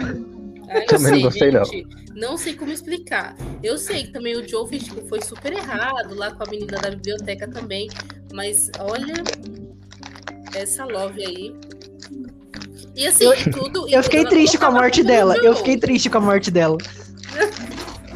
Ai, 0.69 0.85
também 0.85 0.99
sei, 0.99 1.11
não 1.11 1.21
gostei, 1.21 1.51
gente. 1.51 1.87
não. 2.13 2.29
Não 2.29 2.37
sei 2.37 2.53
como 2.53 2.71
explicar. 2.71 3.35
Eu 3.61 3.77
sei 3.77 4.03
que 4.03 4.11
também 4.11 4.37
o 4.37 4.47
Joe 4.47 4.69
tipo, 4.79 5.05
foi 5.07 5.21
super 5.21 5.51
errado 5.51 6.15
lá 6.15 6.31
com 6.31 6.43
a 6.43 6.49
menina 6.49 6.77
da 6.77 6.89
biblioteca 6.89 7.47
também. 7.47 7.89
Mas 8.33 8.71
olha, 8.79 9.15
essa 10.55 10.85
love 10.85 11.25
aí. 11.25 11.55
E 12.95 13.05
assim, 13.05 13.25
eu, 13.25 13.51
tudo. 13.51 13.89
Eu 13.89 14.01
fiquei 14.03 14.23
triste 14.25 14.57
com 14.57 14.65
a 14.65 14.71
morte 14.71 15.03
dela. 15.03 15.35
Eu 15.37 15.55
fiquei 15.55 15.77
triste 15.77 16.09
com 16.09 16.17
a 16.17 16.21
morte 16.21 16.49
dela. 16.49 16.77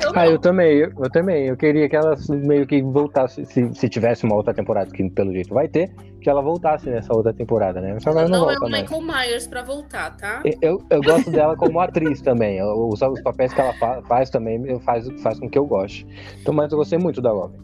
Eu 0.01 0.11
ah, 0.15 0.27
eu 0.27 0.39
também, 0.39 0.77
eu, 0.77 0.91
eu, 0.97 1.09
também. 1.09 1.47
Eu 1.47 1.57
queria 1.57 1.89
que 1.89 1.95
ela 1.95 2.15
meio 2.29 2.65
que 2.65 2.81
voltasse, 2.81 3.45
se, 3.45 3.73
se 3.73 3.89
tivesse 3.89 4.23
uma 4.23 4.35
outra 4.35 4.53
temporada, 4.53 4.91
que 4.91 5.09
pelo 5.09 5.31
jeito 5.33 5.53
vai 5.53 5.67
ter, 5.67 5.91
que 6.21 6.29
ela 6.29 6.41
voltasse 6.41 6.89
nessa 6.89 7.13
outra 7.13 7.33
temporada, 7.33 7.81
né? 7.81 7.97
Só 7.99 8.13
não, 8.13 8.27
não 8.27 8.39
volta 8.45 8.53
é 8.53 8.67
o 8.67 8.71
Michael 8.71 9.01
Myers 9.01 9.47
pra 9.47 9.63
voltar, 9.63 10.15
tá? 10.17 10.41
Eu, 10.61 10.81
eu 10.89 11.01
gosto 11.01 11.29
dela 11.31 11.55
como 11.55 11.79
atriz 11.79 12.21
também. 12.21 12.61
Os, 12.63 13.01
os 13.01 13.21
papéis 13.21 13.53
que 13.53 13.61
ela 13.61 13.73
fa 13.73 14.01
faz 14.03 14.29
também 14.29 14.79
faz, 14.81 15.07
faz 15.21 15.39
com 15.39 15.49
que 15.49 15.57
eu 15.57 15.65
goste. 15.65 16.05
Então, 16.41 16.53
mas 16.53 16.71
eu 16.71 16.77
gostei 16.77 16.97
muito 16.97 17.21
da 17.21 17.31
Robin. 17.31 17.59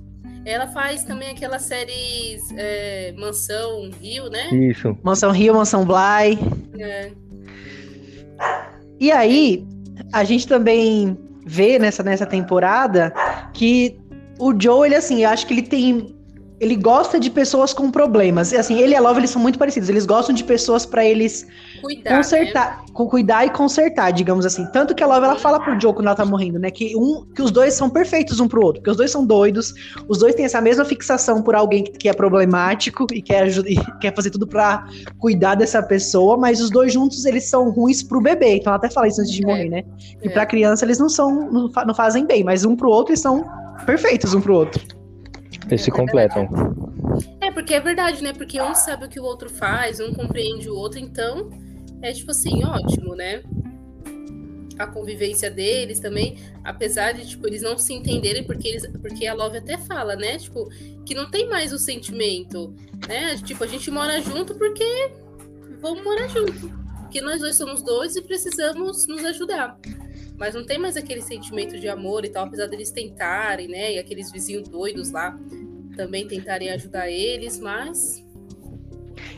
Ela 0.46 0.68
faz 0.68 1.04
também 1.04 1.32
aquelas 1.32 1.64
séries 1.64 2.52
é, 2.56 3.14
Mansão 3.18 3.90
Rio, 4.00 4.30
né? 4.30 4.50
Isso. 4.52 4.96
Mansão 5.02 5.32
Rio, 5.32 5.56
Mansão 5.56 5.84
Bly. 5.84 6.38
É. 6.80 7.12
E 9.00 9.12
aí, 9.12 9.66
a 10.14 10.24
gente 10.24 10.48
também 10.48 11.18
vê 11.46 11.78
nessa, 11.78 12.02
nessa 12.02 12.26
temporada 12.26 13.14
que 13.54 14.00
o 14.40 14.54
Joe, 14.60 14.88
ele 14.88 14.96
assim, 14.96 15.24
eu 15.24 15.30
acho 15.30 15.46
que 15.46 15.54
ele 15.54 15.62
tem 15.62 16.15
ele 16.60 16.76
gosta 16.76 17.20
de 17.20 17.30
pessoas 17.30 17.74
com 17.74 17.92
problemas. 17.92 18.52
E 18.52 18.58
assim, 18.58 18.80
ele 18.80 18.94
e 18.94 18.96
a 18.96 19.02
Love, 19.02 19.20
eles 19.20 19.30
são 19.30 19.42
muito 19.42 19.60
parecidos. 19.60 19.90
Eles 19.90 20.06
gostam 20.06 20.34
de 20.34 20.44
pessoas 20.44 20.86
para 20.86 21.04
eles 21.04 21.46
cuidar, 21.82 22.16
consertar, 22.16 22.78
né? 22.78 22.86
cuidar 22.94 23.46
e 23.46 23.50
consertar, 23.50 24.12
digamos 24.12 24.46
assim. 24.46 24.66
Tanto 24.72 24.96
que 24.96 25.04
a 25.04 25.08
Love 25.08 25.26
ela 25.26 25.36
fala 25.36 25.60
pro 25.60 25.80
Joe 25.80 25.94
quando 25.94 26.08
ela 26.08 26.16
tá 26.16 26.26
morrendo, 26.26 26.58
né, 26.58 26.72
que 26.72 26.96
um 26.96 27.26
que 27.36 27.42
os 27.42 27.52
dois 27.52 27.74
são 27.74 27.90
perfeitos 27.90 28.40
um 28.40 28.48
pro 28.48 28.64
outro, 28.64 28.82
porque 28.82 28.92
os 28.92 28.98
dois 28.98 29.12
são 29.12 29.26
doidos, 29.26 29.74
os 30.08 30.20
dois 30.20 30.34
têm 30.36 30.46
essa 30.46 30.62
mesma 30.62 30.86
fixação 30.86 31.42
por 31.42 31.56
alguém 31.56 31.84
que, 31.84 31.92
que 31.92 32.10
é 32.10 32.14
problemático 32.14 33.06
e 33.12 33.22
quer 33.22 33.48
e 33.48 33.76
quer 34.00 34.16
fazer 34.16 34.30
tudo 34.30 34.48
para 34.48 34.88
cuidar 35.20 35.56
dessa 35.56 35.84
pessoa, 35.84 36.38
mas 36.38 36.62
os 36.62 36.70
dois 36.70 36.94
juntos 36.94 37.26
eles 37.26 37.50
são 37.50 37.70
ruins 37.70 38.02
pro 38.02 38.22
bebê. 38.22 38.56
Então 38.56 38.72
ela 38.72 38.78
até 38.78 38.90
fala 38.90 39.08
isso 39.08 39.22
antes 39.22 39.34
de 39.34 39.44
é, 39.44 39.48
morrer, 39.48 39.70
né? 39.70 39.84
E 40.24 40.28
é. 40.28 40.32
para 40.32 40.46
criança 40.46 40.86
eles 40.86 41.00
não 41.00 41.10
são 41.10 41.52
não, 41.52 41.70
não 41.86 41.94
fazem 41.94 42.26
bem, 42.26 42.44
mas 42.44 42.64
um 42.64 42.76
pro 42.76 42.90
outro 42.90 43.12
eles 43.12 43.22
são 43.22 43.44
perfeitos 43.86 44.34
um 44.34 44.42
pro 44.42 44.56
outro. 44.56 45.05
Eles 45.68 45.82
se 45.82 45.92
completam. 45.92 46.48
É, 47.42 47.52
porque 47.52 47.74
é 47.74 47.80
verdade, 47.80 48.24
né? 48.24 48.34
Porque 48.34 48.62
um 48.62 48.76
sabe 48.76 49.06
o 49.06 49.10
que 49.10 49.20
o 49.20 49.24
outro 49.24 49.50
faz, 49.50 50.00
um 50.00 50.14
compreende 50.14 50.70
o 50.70 50.76
outro, 50.76 51.00
então 51.00 51.50
é 52.02 52.12
tipo 52.12 52.32
assim, 52.32 52.64
ótimo, 52.64 53.16
né? 53.16 53.42
A 54.78 54.86
convivência 54.86 55.50
deles 55.50 56.00
também, 56.00 56.38
apesar 56.64 57.14
de, 57.14 57.26
tipo, 57.26 57.48
eles 57.48 57.62
não 57.62 57.78
se 57.78 57.94
entenderem, 57.94 58.44
porque, 58.44 58.68
eles, 58.68 58.86
porque 59.02 59.26
a 59.26 59.34
Love 59.34 59.58
até 59.58 59.78
fala, 59.78 60.16
né? 60.16 60.38
Tipo, 60.38 60.70
que 61.06 61.16
não 61.16 61.32
tem 61.32 61.48
mais 61.48 61.72
o 61.72 61.80
sentimento, 61.80 62.76
né? 63.08 63.38
Tipo, 63.38 63.64
a 63.64 63.68
gente 63.68 63.90
mora 63.90 64.22
junto 64.22 64.54
porque 64.56 65.12
vamos 65.82 66.04
morar 66.04 66.28
junto. 66.28 66.70
Porque 67.02 67.22
nós 67.22 67.40
dois 67.40 67.56
somos 67.56 67.82
dois 67.82 68.16
e 68.18 68.22
precisamos 68.22 69.08
nos 69.08 69.24
ajudar. 69.24 69.78
Mas 70.38 70.54
não 70.54 70.66
tem 70.66 70.78
mais 70.78 70.98
aquele 70.98 71.22
sentimento 71.22 71.80
de 71.80 71.88
amor 71.88 72.26
e 72.26 72.30
tal, 72.30 72.46
apesar 72.46 72.68
deles 72.68 72.92
tentarem, 72.92 73.68
né? 73.68 73.94
E 73.94 74.00
aqueles 74.00 74.32
vizinhos 74.32 74.68
doidos 74.68 75.12
lá 75.12 75.38
também 75.96 76.28
tentarem 76.28 76.70
ajudar 76.72 77.10
eles, 77.10 77.60
mas. 77.60 78.24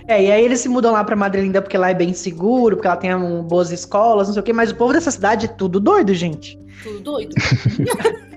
É, 0.07 0.23
e 0.23 0.31
aí 0.31 0.43
eles 0.43 0.59
se 0.59 0.69
mudam 0.69 0.91
lá 0.93 1.03
pra 1.03 1.15
Madrilinda 1.15 1.61
porque 1.61 1.77
lá 1.77 1.91
é 1.91 1.93
bem 1.93 2.13
seguro, 2.13 2.77
porque 2.77 2.87
ela 2.87 2.97
tem 2.97 3.13
um, 3.13 3.43
boas 3.43 3.71
escolas, 3.71 4.27
não 4.27 4.33
sei 4.33 4.41
o 4.41 4.43
quê, 4.43 4.53
mas 4.53 4.71
o 4.71 4.75
povo 4.75 4.93
dessa 4.93 5.11
cidade 5.11 5.45
é 5.45 5.49
tudo 5.49 5.79
doido, 5.79 6.13
gente. 6.13 6.57
Tudo 6.83 6.99
doido. 7.01 7.35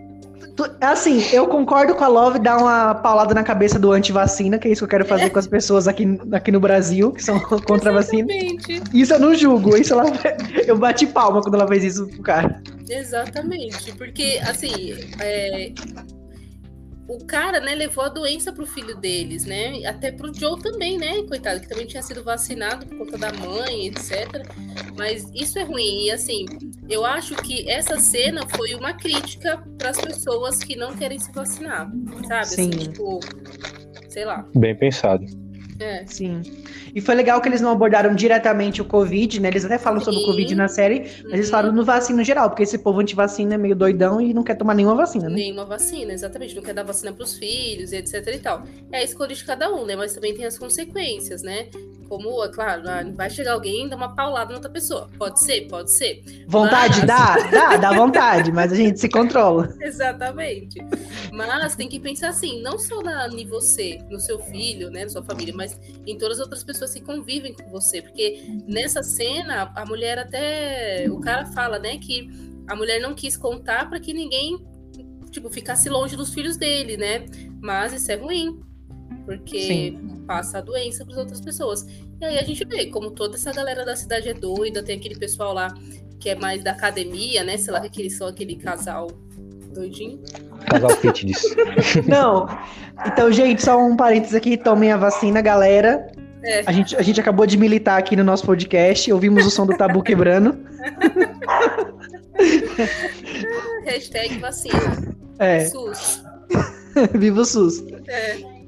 Assim, 0.80 1.22
eu 1.32 1.46
concordo 1.46 1.94
com 1.94 2.04
a 2.04 2.08
Love 2.08 2.38
dar 2.38 2.58
uma 2.58 2.94
paulada 2.94 3.34
na 3.34 3.42
cabeça 3.42 3.78
do 3.78 3.92
anti-vacina, 3.92 4.58
que 4.58 4.68
é 4.68 4.72
isso 4.72 4.80
que 4.80 4.84
eu 4.84 4.88
quero 4.88 5.04
fazer 5.04 5.24
é. 5.24 5.30
com 5.30 5.38
as 5.38 5.46
pessoas 5.46 5.86
aqui, 5.86 6.18
aqui 6.32 6.50
no 6.50 6.60
Brasil, 6.60 7.12
que 7.12 7.22
são 7.22 7.38
contra 7.66 7.90
a 7.90 7.94
vacina. 7.94 8.26
Isso 8.92 9.14
eu 9.14 9.20
não 9.20 9.34
julgo, 9.34 9.76
isso 9.76 9.92
ela, 9.92 10.04
eu 10.66 10.76
bati 10.78 11.06
palma 11.06 11.40
quando 11.40 11.54
ela 11.54 11.68
fez 11.68 11.84
isso 11.84 12.06
pro 12.08 12.22
cara. 12.22 12.62
Exatamente, 12.88 13.92
porque 13.92 14.40
assim, 14.42 14.96
é, 15.20 15.72
o 17.10 17.24
cara, 17.24 17.58
né, 17.58 17.74
levou 17.74 18.04
a 18.04 18.08
doença 18.08 18.52
pro 18.52 18.64
filho 18.64 18.96
deles, 18.96 19.44
né? 19.44 19.84
Até 19.84 20.12
pro 20.12 20.32
Joe 20.32 20.60
também, 20.62 20.96
né? 20.96 21.22
Coitado, 21.24 21.60
que 21.60 21.68
também 21.68 21.84
tinha 21.84 22.02
sido 22.04 22.22
vacinado 22.22 22.86
por 22.86 22.98
conta 22.98 23.18
da 23.18 23.32
mãe, 23.32 23.88
etc. 23.88 24.46
Mas 24.96 25.28
isso 25.34 25.58
é 25.58 25.64
ruim. 25.64 26.04
E 26.04 26.12
assim, 26.12 26.46
eu 26.90 27.04
acho 27.04 27.37
que 27.37 27.70
essa 27.70 27.99
cena 28.00 28.47
foi 28.49 28.75
uma 28.75 28.92
crítica 28.92 29.62
para 29.78 29.90
as 29.90 30.00
pessoas 30.00 30.59
que 30.59 30.75
não 30.75 30.94
querem 30.94 31.18
se 31.18 31.32
vacinar, 31.32 31.90
sabe? 32.26 32.40
Assim, 32.40 32.54
Sim. 32.54 32.68
Assim, 32.70 32.90
tipo, 32.90 33.20
sei 34.09 34.25
lá. 34.25 34.44
Bem 34.54 34.76
pensado. 34.76 35.25
É. 35.78 36.04
Sim. 36.06 36.42
E 36.94 37.00
foi 37.00 37.14
legal 37.14 37.40
que 37.40 37.49
eles 37.49 37.61
não 37.61 37.70
abordaram 37.70 38.14
diretamente 38.14 38.82
o 38.82 38.85
Covid, 38.85 39.40
né? 39.40 39.49
Eles 39.49 39.64
até 39.64 39.78
falam 39.78 39.99
Sim. 40.00 40.06
sobre 40.06 40.20
o 40.20 40.26
Covid 40.26 40.54
na 40.54 40.68
série, 40.68 41.00
mas 41.00 41.25
uhum. 41.25 41.30
eles 41.32 41.50
falam 41.50 41.73
no 41.73 41.85
vacina 41.85 42.18
no 42.18 42.25
geral, 42.25 42.50
porque 42.50 42.64
esse 42.64 42.76
povo 42.76 43.00
anti-vacina 43.00 43.54
é 43.54 43.59
meio 43.59 43.75
doidão 43.75 44.20
e 44.20 44.35
não 44.35 44.42
quer 44.42 44.56
tomar 44.56 44.75
nenhuma 44.75 44.94
vacina, 44.94 45.28
né? 45.28 45.37
Nenhuma 45.37 45.64
vacina, 45.64 46.12
exatamente. 46.12 46.54
Não 46.54 46.62
quer 46.62 46.75
dar 46.75 46.82
vacina 46.82 47.12
pros 47.12 47.38
filhos, 47.38 47.92
etc 47.92 48.26
e 48.35 48.38
tal. 48.38 48.64
É 48.92 48.99
a 48.99 49.04
escolha 49.04 49.35
de 49.35 49.44
cada 49.44 49.73
um, 49.73 49.87
né? 49.87 49.97
Mas 49.97 50.12
também 50.12 50.35
tem 50.35 50.44
as 50.44 50.59
consequências, 50.59 51.42
né? 51.42 51.68
Como, 52.10 52.42
é 52.42 52.48
claro, 52.48 52.82
ah, 52.88 53.04
vai 53.14 53.30
chegar 53.30 53.52
alguém 53.52 53.86
e 53.86 53.88
dar 53.88 53.94
uma 53.94 54.16
paulada 54.16 54.48
na 54.48 54.56
outra 54.56 54.68
pessoa. 54.68 55.08
Pode 55.16 55.38
ser? 55.38 55.68
Pode 55.68 55.92
ser. 55.92 56.24
Vontade 56.48 56.98
mas... 56.98 57.06
dá? 57.06 57.36
Dá, 57.48 57.76
dá 57.76 57.92
vontade, 57.92 58.50
mas 58.50 58.72
a 58.72 58.74
gente 58.74 58.98
se 58.98 59.08
controla. 59.08 59.72
Exatamente. 59.80 60.84
Mas 61.32 61.76
tem 61.76 61.88
que 61.88 62.00
pensar 62.00 62.30
assim, 62.30 62.60
não 62.62 62.80
só 62.80 63.00
na, 63.00 63.28
em 63.28 63.46
você, 63.46 64.00
no 64.10 64.18
seu 64.18 64.40
filho, 64.40 64.90
né, 64.90 65.04
na 65.04 65.08
sua 65.08 65.22
família, 65.22 65.54
mas 65.54 65.78
em 66.04 66.18
todas 66.18 66.38
as 66.38 66.42
outras 66.42 66.64
pessoas 66.64 66.92
que 66.92 67.00
convivem 67.00 67.54
com 67.54 67.70
você. 67.70 68.02
Porque 68.02 68.42
nessa 68.66 69.04
cena, 69.04 69.72
a 69.76 69.86
mulher 69.86 70.18
até. 70.18 71.06
O 71.08 71.20
cara 71.20 71.46
fala, 71.46 71.78
né, 71.78 71.96
que 71.98 72.28
a 72.66 72.74
mulher 72.74 73.00
não 73.00 73.14
quis 73.14 73.36
contar 73.36 73.88
para 73.88 74.00
que 74.00 74.12
ninguém, 74.12 74.58
tipo, 75.30 75.48
ficasse 75.48 75.88
longe 75.88 76.16
dos 76.16 76.34
filhos 76.34 76.56
dele, 76.56 76.96
né? 76.96 77.24
Mas 77.62 77.92
isso 77.92 78.10
é 78.10 78.16
ruim. 78.16 78.68
Porque 79.24 79.60
Sim. 79.60 80.24
passa 80.26 80.58
a 80.58 80.60
doença 80.60 81.04
para 81.04 81.14
as 81.14 81.18
outras 81.20 81.40
pessoas. 81.40 81.86
E 82.20 82.24
aí 82.24 82.38
a 82.38 82.42
gente 82.42 82.64
vê 82.64 82.86
como 82.86 83.10
toda 83.10 83.36
essa 83.36 83.52
galera 83.52 83.84
da 83.84 83.94
cidade 83.96 84.28
é 84.28 84.34
doida, 84.34 84.82
tem 84.82 84.96
aquele 84.96 85.18
pessoal 85.18 85.54
lá 85.54 85.74
que 86.18 86.28
é 86.28 86.34
mais 86.34 86.62
da 86.62 86.72
academia, 86.72 87.42
né? 87.42 87.56
Sei 87.56 87.72
lá, 87.72 87.80
que 87.88 88.02
eles 88.02 88.16
são 88.16 88.26
aquele 88.28 88.56
casal 88.56 89.08
doidinho. 89.72 90.20
Casal 90.68 90.90
fitness. 90.90 91.42
Não. 92.06 92.46
Então, 93.06 93.32
gente, 93.32 93.62
só 93.62 93.78
um 93.78 93.96
parênteses 93.96 94.34
aqui, 94.34 94.56
tomem 94.56 94.92
a 94.92 94.96
vacina, 94.96 95.40
galera. 95.40 96.12
É. 96.42 96.62
A, 96.66 96.72
gente, 96.72 96.96
a 96.96 97.02
gente 97.02 97.20
acabou 97.20 97.46
de 97.46 97.56
militar 97.56 97.98
aqui 97.98 98.16
no 98.16 98.24
nosso 98.24 98.44
podcast, 98.44 99.12
ouvimos 99.12 99.46
o 99.46 99.50
som 99.50 99.66
do 99.66 99.76
tabu 99.76 100.02
quebrando. 100.02 100.58
Hashtag 103.84 104.38
vacina. 104.38 105.14
É. 105.38 105.66
SUS. 105.66 106.22
Viva 107.14 107.40
o 107.40 107.44
SUS. 107.44 107.84
É. 108.08 108.59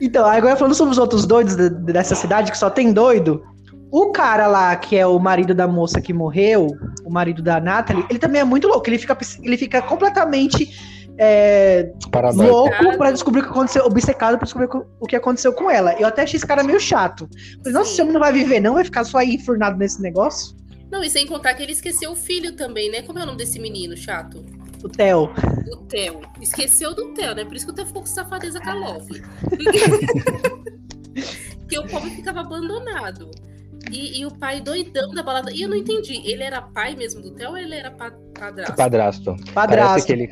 Então, 0.00 0.26
agora 0.26 0.56
falando 0.56 0.74
sobre 0.74 0.92
os 0.92 0.98
outros 0.98 1.26
doidos 1.26 1.56
dessa 1.56 2.14
cidade, 2.14 2.50
que 2.50 2.58
só 2.58 2.70
tem 2.70 2.92
doido, 2.92 3.42
o 3.90 4.10
cara 4.10 4.46
lá, 4.46 4.74
que 4.76 4.96
é 4.96 5.06
o 5.06 5.18
marido 5.18 5.54
da 5.54 5.66
moça 5.66 6.00
que 6.00 6.12
morreu, 6.12 6.68
o 7.04 7.10
marido 7.10 7.42
da 7.42 7.60
Natalie, 7.60 8.04
ele 8.10 8.18
também 8.18 8.40
é 8.40 8.44
muito 8.44 8.66
louco. 8.68 8.88
Ele 8.88 8.98
fica, 8.98 9.16
ele 9.42 9.56
fica 9.56 9.80
completamente 9.80 10.70
é, 11.18 11.92
louco 12.34 12.98
para 12.98 13.10
descobrir 13.10 13.40
o 13.40 13.44
que 13.44 13.50
aconteceu, 13.50 13.84
obcecado 13.86 14.36
para 14.36 14.44
descobrir 14.44 14.68
o 15.00 15.06
que 15.06 15.16
aconteceu 15.16 15.52
com 15.52 15.70
ela. 15.70 15.94
Eu 15.98 16.06
até 16.06 16.22
achei 16.22 16.36
esse 16.36 16.46
cara 16.46 16.62
meio 16.62 16.80
chato. 16.80 17.28
Falei, 17.58 17.72
nossa, 17.72 17.90
esse 17.90 18.02
homem 18.02 18.12
não 18.12 18.20
vai 18.20 18.32
viver, 18.32 18.60
não? 18.60 18.74
Vai 18.74 18.84
ficar 18.84 19.04
só 19.04 19.18
aí 19.18 19.34
enfurnado 19.34 19.78
nesse 19.78 20.02
negócio? 20.02 20.56
Não, 20.90 21.02
e 21.02 21.10
sem 21.10 21.26
contar 21.26 21.54
que 21.54 21.62
ele 21.62 21.72
esqueceu 21.72 22.12
o 22.12 22.16
filho 22.16 22.54
também, 22.54 22.90
né? 22.90 23.02
Como 23.02 23.18
é 23.18 23.22
o 23.22 23.26
nome 23.26 23.38
desse 23.38 23.58
menino 23.58 23.96
chato? 23.96 24.44
O 24.82 24.88
Theo. 24.88 25.30
O 25.72 25.76
Theo. 25.88 26.20
Esqueceu 26.40 26.94
do 26.94 27.12
Theo, 27.14 27.34
né? 27.34 27.44
Por 27.44 27.54
isso 27.54 27.66
que 27.66 27.72
o 27.72 27.74
Theo 27.74 27.86
ficou 27.86 28.02
com 28.02 28.08
safadeza 28.08 28.60
com 28.60 28.70
a 28.70 28.74
Love. 28.74 29.22
Porque 31.60 31.78
o 31.78 31.86
pobre 31.88 32.10
ficava 32.10 32.40
abandonado. 32.40 33.30
E, 33.90 34.20
e, 34.20 34.26
o 34.26 34.30
pai 34.30 34.60
doidão 34.60 35.12
da 35.12 35.22
balada. 35.22 35.52
E 35.52 35.62
eu 35.62 35.68
não 35.68 35.76
entendi. 35.76 36.20
Ele 36.24 36.42
era 36.42 36.60
pai 36.60 36.96
mesmo 36.96 37.22
do 37.22 37.30
Theo 37.30 37.50
ou 37.50 37.56
ele 37.56 37.74
era 37.74 37.90
padrasto? 37.90 38.76
Padrasto. 38.76 39.36
Padrasto. 39.54 40.06
que 40.06 40.12
ele, 40.12 40.28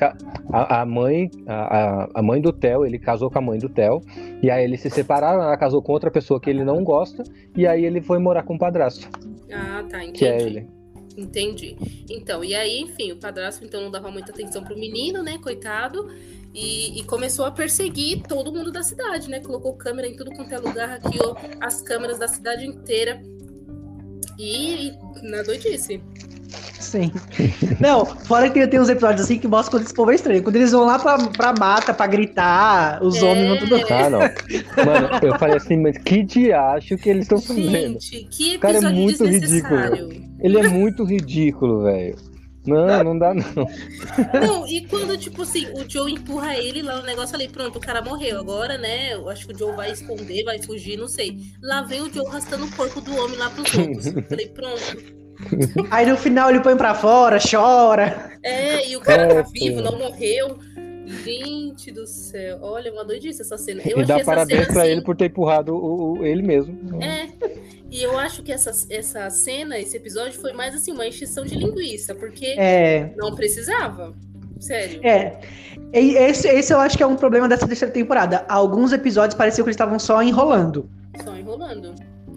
a, 0.53 0.81
a 0.81 0.87
mãe, 0.87 1.31
a, 1.47 2.09
a 2.15 2.23
mãe 2.23 2.41
do 2.41 2.53
Theo, 2.53 2.85
ele 2.85 2.99
casou 2.99 3.31
com 3.31 3.39
a 3.39 3.43
mãe 3.43 3.59
do 3.59 3.69
Theo. 3.69 4.01
E 4.43 4.51
aí 4.51 4.65
eles 4.65 4.81
se 4.81 4.91
separaram, 4.91 5.43
ela 5.43 5.57
casou 5.57 5.81
com 5.83 5.93
outra 5.93 6.11
pessoa 6.11 6.41
que 6.41 6.51
ele 6.51 6.65
não 6.65 6.83
gosta. 6.83 7.23
E 7.57 7.67
aí 7.67 7.85
ele 7.85 8.01
foi 8.01 8.19
morar 8.19 8.43
com 8.43 8.55
o 8.55 8.59
padrasto. 8.59 9.09
Ah, 9.53 9.85
tá. 9.89 10.03
Entendi. 10.03 10.19
Que 10.19 10.27
é 10.27 10.43
ele. 10.43 10.74
Entendi. 11.16 11.76
Então, 12.11 12.42
e 12.42 12.54
aí, 12.54 12.80
enfim, 12.80 13.12
o 13.12 13.16
padrasto 13.16 13.64
então 13.64 13.80
não 13.80 13.90
dava 13.90 14.11
muita 14.11 14.33
atenção 14.33 14.64
pro 14.64 14.76
menino, 14.76 15.23
né? 15.23 15.38
Coitado. 15.38 16.09
E, 16.52 17.00
e, 17.00 17.04
começou 17.04 17.44
a 17.44 17.50
perseguir 17.50 18.23
todo 18.23 18.52
mundo 18.52 18.71
da 18.71 18.83
cidade, 18.83 19.28
né? 19.28 19.40
Colocou 19.40 19.75
câmera 19.75 20.06
em 20.06 20.14
tudo 20.14 20.30
quanto 20.33 20.52
é 20.52 20.59
lugar, 20.59 20.88
hackeou 20.88 21.37
as 21.61 21.83
câmeras 21.83 22.18
da 22.18 22.28
cidade 22.28 22.64
inteira 22.64 23.21
e, 24.38 24.92
na 25.23 25.42
doidice. 25.42 26.00
Sim. 26.81 27.13
Não, 27.81 28.05
fora 28.05 28.49
que 28.51 28.67
tem 28.67 28.81
uns 28.81 28.89
episódios 28.89 29.23
assim 29.23 29.39
que 29.39 29.49
mostram 29.49 29.79
quando 29.79 29.87
esse 29.87 29.95
povo 29.95 30.11
é 30.11 30.15
estranho. 30.15 30.43
Quando 30.43 30.57
eles 30.57 30.73
vão 30.73 30.85
lá 30.85 30.99
pra, 30.99 31.19
pra 31.29 31.55
mata 31.59 31.93
pra 31.93 32.07
gritar, 32.07 33.03
os 33.03 33.17
é... 33.17 33.25
homens 33.25 33.49
vão 33.49 33.59
tudo. 33.59 33.93
Ah, 33.93 34.11
não. 34.11 34.19
Mano, 34.21 35.09
eu 35.23 35.39
falei 35.39 35.57
assim, 35.57 35.77
mas 35.77 35.99
que 35.99 36.23
diacho 36.23 36.97
que 36.97 37.09
eles 37.09 37.25
estão 37.25 37.41
fazendo? 37.41 38.01
Gente, 38.01 38.29
que 38.31 38.55
episódio 38.55 38.57
o 38.57 38.61
cara 38.61 38.79
é 38.79 38.93
muito 38.93 39.25
ridículo. 39.25 39.81
Ele 40.41 40.59
é 40.59 40.69
muito 40.69 41.05
ridículo, 41.05 41.83
velho. 41.85 42.17
Não, 42.67 43.05
não 43.05 43.19
dá 43.19 43.35
não. 43.35 43.45
Não, 44.41 44.67
e 44.67 44.87
quando, 44.87 45.19
tipo 45.19 45.43
assim, 45.43 45.67
o 45.75 45.89
Joe 45.89 46.11
empurra 46.11 46.57
ele 46.57 46.83
lá 46.83 46.97
no 46.97 47.03
negócio, 47.05 47.33
falei, 47.33 47.49
pronto, 47.49 47.77
o 47.77 47.81
cara 47.81 48.01
morreu. 48.01 48.39
Agora, 48.39 48.79
né, 48.79 49.13
eu 49.15 49.29
acho 49.29 49.47
que 49.47 49.53
o 49.53 49.59
Joe 49.59 49.77
vai 49.77 49.93
esconder, 49.93 50.45
vai 50.45 50.63
fugir, 50.63 50.97
não 50.97 51.09
sei. 51.09 51.37
Lá 51.63 51.83
vem 51.83 52.01
o 52.01 52.13
Joe 52.13 52.27
arrastando 52.27 52.65
o 52.65 52.73
corpo 52.73 53.03
do 53.03 53.15
homem 53.17 53.37
lá 53.37 53.51
pros 53.51 53.75
outros. 53.75 54.09
Falei, 54.29 54.49
pronto. 54.49 55.24
Aí 55.91 56.07
no 56.07 56.17
final 56.17 56.51
ele 56.51 56.61
põe 56.61 56.77
pra 56.77 56.95
fora, 56.95 57.39
chora. 57.39 58.33
É, 58.43 58.89
e 58.89 58.97
o 58.97 59.01
cara 59.01 59.23
é, 59.25 59.43
tá 59.43 59.49
vivo, 59.51 59.81
não 59.81 59.99
morreu. 59.99 60.59
Gente 61.07 61.91
do 61.91 62.07
céu, 62.07 62.59
olha, 62.63 62.91
uma 62.93 63.05
doidice 63.05 63.43
essa 63.43 63.59
cena. 63.59 63.83
Eu 63.85 64.01
e 64.01 64.05
dá 64.05 64.25
parabéns 64.25 64.67
pra 64.67 64.83
assim... 64.83 64.93
ele 64.93 65.03
por 65.03 65.15
ter 65.15 65.27
empurrado 65.27 65.75
o, 65.75 66.19
o, 66.19 66.25
ele 66.25 66.43
mesmo. 66.43 67.03
É, 67.03 67.29
e 67.91 68.03
eu 68.03 68.19
acho 68.19 68.43
que 68.43 68.51
essa, 68.51 68.73
essa 68.91 69.29
cena, 69.29 69.79
esse 69.79 69.97
episódio, 69.97 70.41
foi 70.41 70.53
mais 70.53 70.75
assim, 70.75 70.93
uma 70.93 71.07
encheção 71.07 71.45
de 71.45 71.55
linguiça, 71.57 72.15
porque 72.15 72.47
é... 72.59 73.13
não 73.17 73.35
precisava. 73.35 74.15
Sério. 74.59 75.01
É. 75.07 75.41
Esse, 75.93 76.49
esse 76.49 76.73
eu 76.73 76.81
acho 76.81 76.97
que 76.97 77.03
é 77.03 77.07
um 77.07 77.17
problema 77.17 77.47
dessa 77.47 77.67
terceira 77.69 77.93
temporada. 77.93 78.45
Alguns 78.49 78.93
episódios 78.93 79.37
pareciam 79.37 79.65
que 79.65 79.69
eles 79.69 79.75
estavam 79.75 79.99
só 79.99 80.23
enrolando. 80.23 80.89
Só 81.23 81.37
enrolando. 81.37 81.95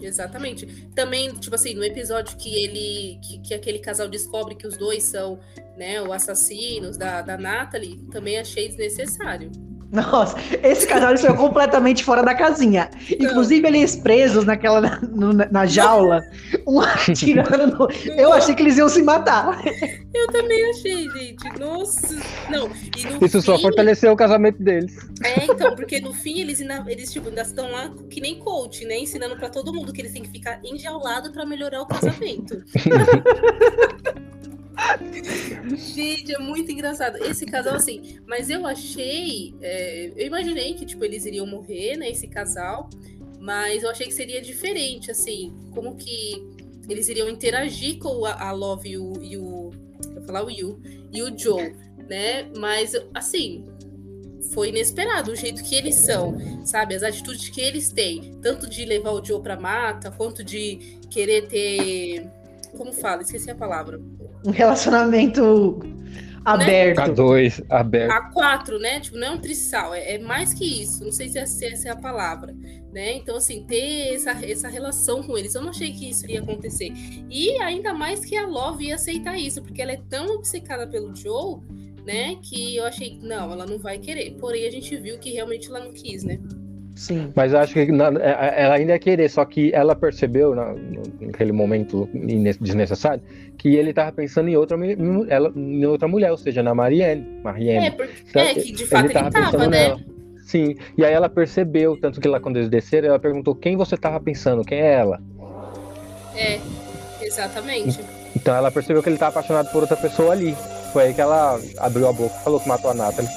Exatamente. 0.07 0.65
Também, 0.95 1.33
tipo 1.35 1.55
assim, 1.55 1.73
no 1.73 1.83
episódio 1.83 2.37
que 2.37 2.63
ele. 2.63 3.19
que, 3.21 3.39
que 3.39 3.53
aquele 3.53 3.79
casal 3.79 4.07
descobre 4.07 4.55
que 4.55 4.67
os 4.67 4.77
dois 4.77 5.03
são, 5.03 5.39
né, 5.77 6.01
os 6.01 6.11
assassinos 6.11 6.97
da, 6.97 7.21
da 7.21 7.37
Natalie, 7.37 7.97
também 8.11 8.37
achei 8.37 8.67
desnecessário. 8.67 9.51
Nossa, 9.91 10.35
esse 10.63 10.85
casal 10.85 11.15
saiu 11.17 11.35
completamente 11.35 12.03
fora 12.03 12.21
da 12.21 12.35
casinha. 12.35 12.89
Inclusive, 13.19 13.65
eles 13.67 13.95
presos 13.95 14.43
naquela 14.43 14.99
no- 15.01 15.31
na 15.33 15.65
jaula, 15.65 16.21
um 16.67 16.81
atirando. 17.07 17.67
no- 17.77 17.87
Eu 18.17 18.33
achei 18.33 18.53
que 18.53 18.61
eles 18.63 18.77
iam 18.77 18.89
se 18.89 19.01
matar. 19.01 19.61
Eu 20.13 20.27
também 20.27 20.69
achei, 20.71 21.09
gente. 21.09 21.59
Nossa. 21.59 22.15
Não, 22.49 22.69
e 22.97 23.05
no 23.05 23.25
Isso 23.25 23.41
só 23.41 23.55
fim- 23.55 23.61
fortaleceu 23.61 24.11
o 24.11 24.15
casamento 24.17 24.61
deles. 24.61 24.93
É, 25.23 25.45
então, 25.45 25.73
porque 25.75 26.01
no 26.01 26.13
fim 26.13 26.41
eles, 26.41 26.59
ainda- 26.59 26.83
eles 26.87 27.11
tipo, 27.11 27.29
ainda 27.29 27.43
estão 27.43 27.71
lá 27.71 27.89
que 28.09 28.19
nem 28.19 28.39
coach, 28.39 28.83
né? 28.83 28.97
Ensinando 28.99 29.37
pra 29.37 29.49
todo 29.49 29.73
mundo 29.73 29.93
que 29.93 30.01
eles 30.01 30.11
têm 30.11 30.21
que 30.23 30.29
ficar 30.29 30.59
enjaulados 30.65 31.31
pra 31.31 31.45
melhorar 31.45 31.81
o 31.81 31.85
casamento. 31.85 32.61
Gente, 35.75 36.33
é 36.33 36.39
muito 36.39 36.71
engraçado. 36.71 37.17
Esse 37.23 37.45
casal, 37.45 37.75
assim, 37.75 38.19
mas 38.25 38.49
eu 38.49 38.65
achei. 38.65 39.53
é, 39.61 40.11
eu 40.15 40.27
imaginei 40.27 40.73
que, 40.73 40.85
tipo, 40.85 41.03
eles 41.03 41.25
iriam 41.25 41.45
morrer, 41.45 41.97
né? 41.97 42.09
Esse 42.09 42.27
casal. 42.27 42.89
Mas 43.39 43.83
eu 43.83 43.89
achei 43.89 44.07
que 44.07 44.13
seria 44.13 44.41
diferente, 44.41 45.11
assim, 45.11 45.53
como 45.71 45.95
que 45.95 46.43
eles 46.89 47.07
iriam 47.07 47.29
interagir 47.29 47.97
com 47.99 48.25
a, 48.25 48.49
a 48.49 48.51
Love 48.51 48.89
e 48.89 48.97
o. 48.97 49.13
E 49.21 49.37
o 49.37 49.71
eu 50.15 50.21
falar 50.23 50.43
o 50.43 50.49
Yu 50.49 50.79
e 51.11 51.21
o 51.23 51.37
Joe, 51.37 51.73
né? 52.07 52.49
Mas, 52.57 52.93
assim, 53.13 53.65
foi 54.53 54.69
inesperado 54.69 55.31
o 55.31 55.35
jeito 55.35 55.63
que 55.63 55.75
eles 55.75 55.95
são, 55.95 56.37
sabe? 56.65 56.95
As 56.95 57.03
atitudes 57.03 57.49
que 57.49 57.61
eles 57.61 57.91
têm, 57.91 58.33
tanto 58.41 58.69
de 58.69 58.85
levar 58.85 59.11
o 59.11 59.23
Joe 59.23 59.41
pra 59.41 59.59
mata, 59.59 60.11
quanto 60.11 60.43
de 60.43 60.99
querer 61.09 61.47
ter. 61.47 62.29
Como 62.77 62.93
fala? 62.93 63.21
Esqueci 63.21 63.49
a 63.49 63.55
palavra. 63.55 63.99
Um 64.45 64.51
relacionamento 64.51 65.79
aberto. 66.45 66.99
K2 66.99 67.65
aberto. 67.69 68.11
A 68.11 68.21
quatro, 68.31 68.79
né? 68.79 68.99
Tipo, 68.99 69.17
não 69.17 69.27
é 69.27 69.31
um 69.31 69.37
trissal, 69.37 69.93
é, 69.93 70.13
é 70.13 70.19
mais 70.19 70.53
que 70.53 70.81
isso. 70.81 71.03
Não 71.03 71.11
sei 71.11 71.27
se 71.27 71.39
essa, 71.39 71.53
se 71.53 71.65
essa 71.65 71.89
é 71.89 71.91
a 71.91 71.95
palavra, 71.95 72.53
né? 72.93 73.13
Então, 73.13 73.35
assim, 73.35 73.65
ter 73.65 74.13
essa, 74.13 74.31
essa 74.45 74.67
relação 74.69 75.21
com 75.23 75.37
eles, 75.37 75.55
eu 75.55 75.61
não 75.61 75.69
achei 75.69 75.91
que 75.91 76.09
isso 76.09 76.29
ia 76.29 76.39
acontecer. 76.39 76.91
E 77.29 77.51
ainda 77.61 77.93
mais 77.93 78.23
que 78.23 78.37
a 78.37 78.47
Love 78.47 78.85
ia 78.85 78.95
aceitar 78.95 79.37
isso, 79.37 79.61
porque 79.61 79.81
ela 79.81 79.91
é 79.91 80.01
tão 80.09 80.27
obcecada 80.35 80.87
pelo 80.87 81.13
Joe, 81.15 81.59
né? 82.05 82.37
Que 82.41 82.77
eu 82.77 82.85
achei, 82.85 83.19
não, 83.21 83.51
ela 83.51 83.65
não 83.65 83.77
vai 83.77 83.99
querer. 83.99 84.35
Porém, 84.39 84.65
a 84.65 84.71
gente 84.71 84.95
viu 84.95 85.19
que 85.19 85.31
realmente 85.31 85.67
ela 85.67 85.81
não 85.81 85.91
quis, 85.91 86.23
né? 86.23 86.39
Sim. 86.97 87.31
Mas 87.35 87.53
acho 87.53 87.73
que 87.75 87.91
na- 87.91 88.07
é- 88.19 88.63
ela 88.63 88.75
ainda 88.75 88.93
ia 88.93 88.99
querer, 88.99 89.29
só 89.29 89.45
que 89.45 89.71
ela 89.71 89.95
percebeu 89.95 90.55
na- 90.55 90.73
naquele 91.21 91.51
momento 91.51 92.09
desnecessário 92.59 93.21
que 93.55 93.75
ele 93.75 93.93
tava 93.93 94.11
pensando 94.11 94.49
em 94.49 94.55
outra, 94.57 94.75
ela, 95.29 95.53
em 95.55 95.85
outra 95.85 96.07
mulher, 96.07 96.31
ou 96.31 96.37
seja, 96.37 96.63
na 96.63 96.73
Marianne. 96.73 97.23
Marianne. 97.43 97.85
É, 97.87 97.91
porque, 97.91 98.13
Então, 98.29 98.41
é 98.41 98.53
que 98.55 98.71
de 98.71 98.85
fato 98.87 99.05
ele 99.05 99.13
tava 99.13 99.29
tava, 99.29 99.45
pensando 99.51 99.69
né? 99.69 99.87
nela. 99.89 99.99
Sim, 100.43 100.75
e 100.97 101.05
aí 101.05 101.13
ela 101.13 101.29
percebeu, 101.29 101.95
tanto 101.99 102.19
que 102.19 102.27
lá 102.27 102.39
quando 102.39 102.57
eles 102.57 102.69
desceram, 102.69 103.09
ela 103.09 103.19
perguntou 103.19 103.53
quem 103.53 103.77
você 103.77 103.95
tava 103.95 104.19
pensando, 104.19 104.63
quem 104.63 104.79
é 104.79 104.93
ela? 104.93 105.21
É, 106.35 106.59
exatamente. 107.21 107.99
Então 108.35 108.55
ela 108.55 108.71
percebeu 108.71 109.03
que 109.03 109.09
ele 109.09 109.17
tava 109.17 109.31
apaixonado 109.31 109.71
por 109.71 109.81
outra 109.81 109.97
pessoa 109.97 110.31
ali. 110.31 110.55
Foi 110.93 111.03
aí 111.05 111.13
que 111.13 111.21
ela 111.21 111.59
abriu 111.77 112.07
a 112.07 112.13
boca 112.13 112.33
e 112.39 112.43
falou 112.43 112.59
que 112.59 112.67
matou 112.67 112.89
a 112.89 112.93
Nathalie. 112.93 113.29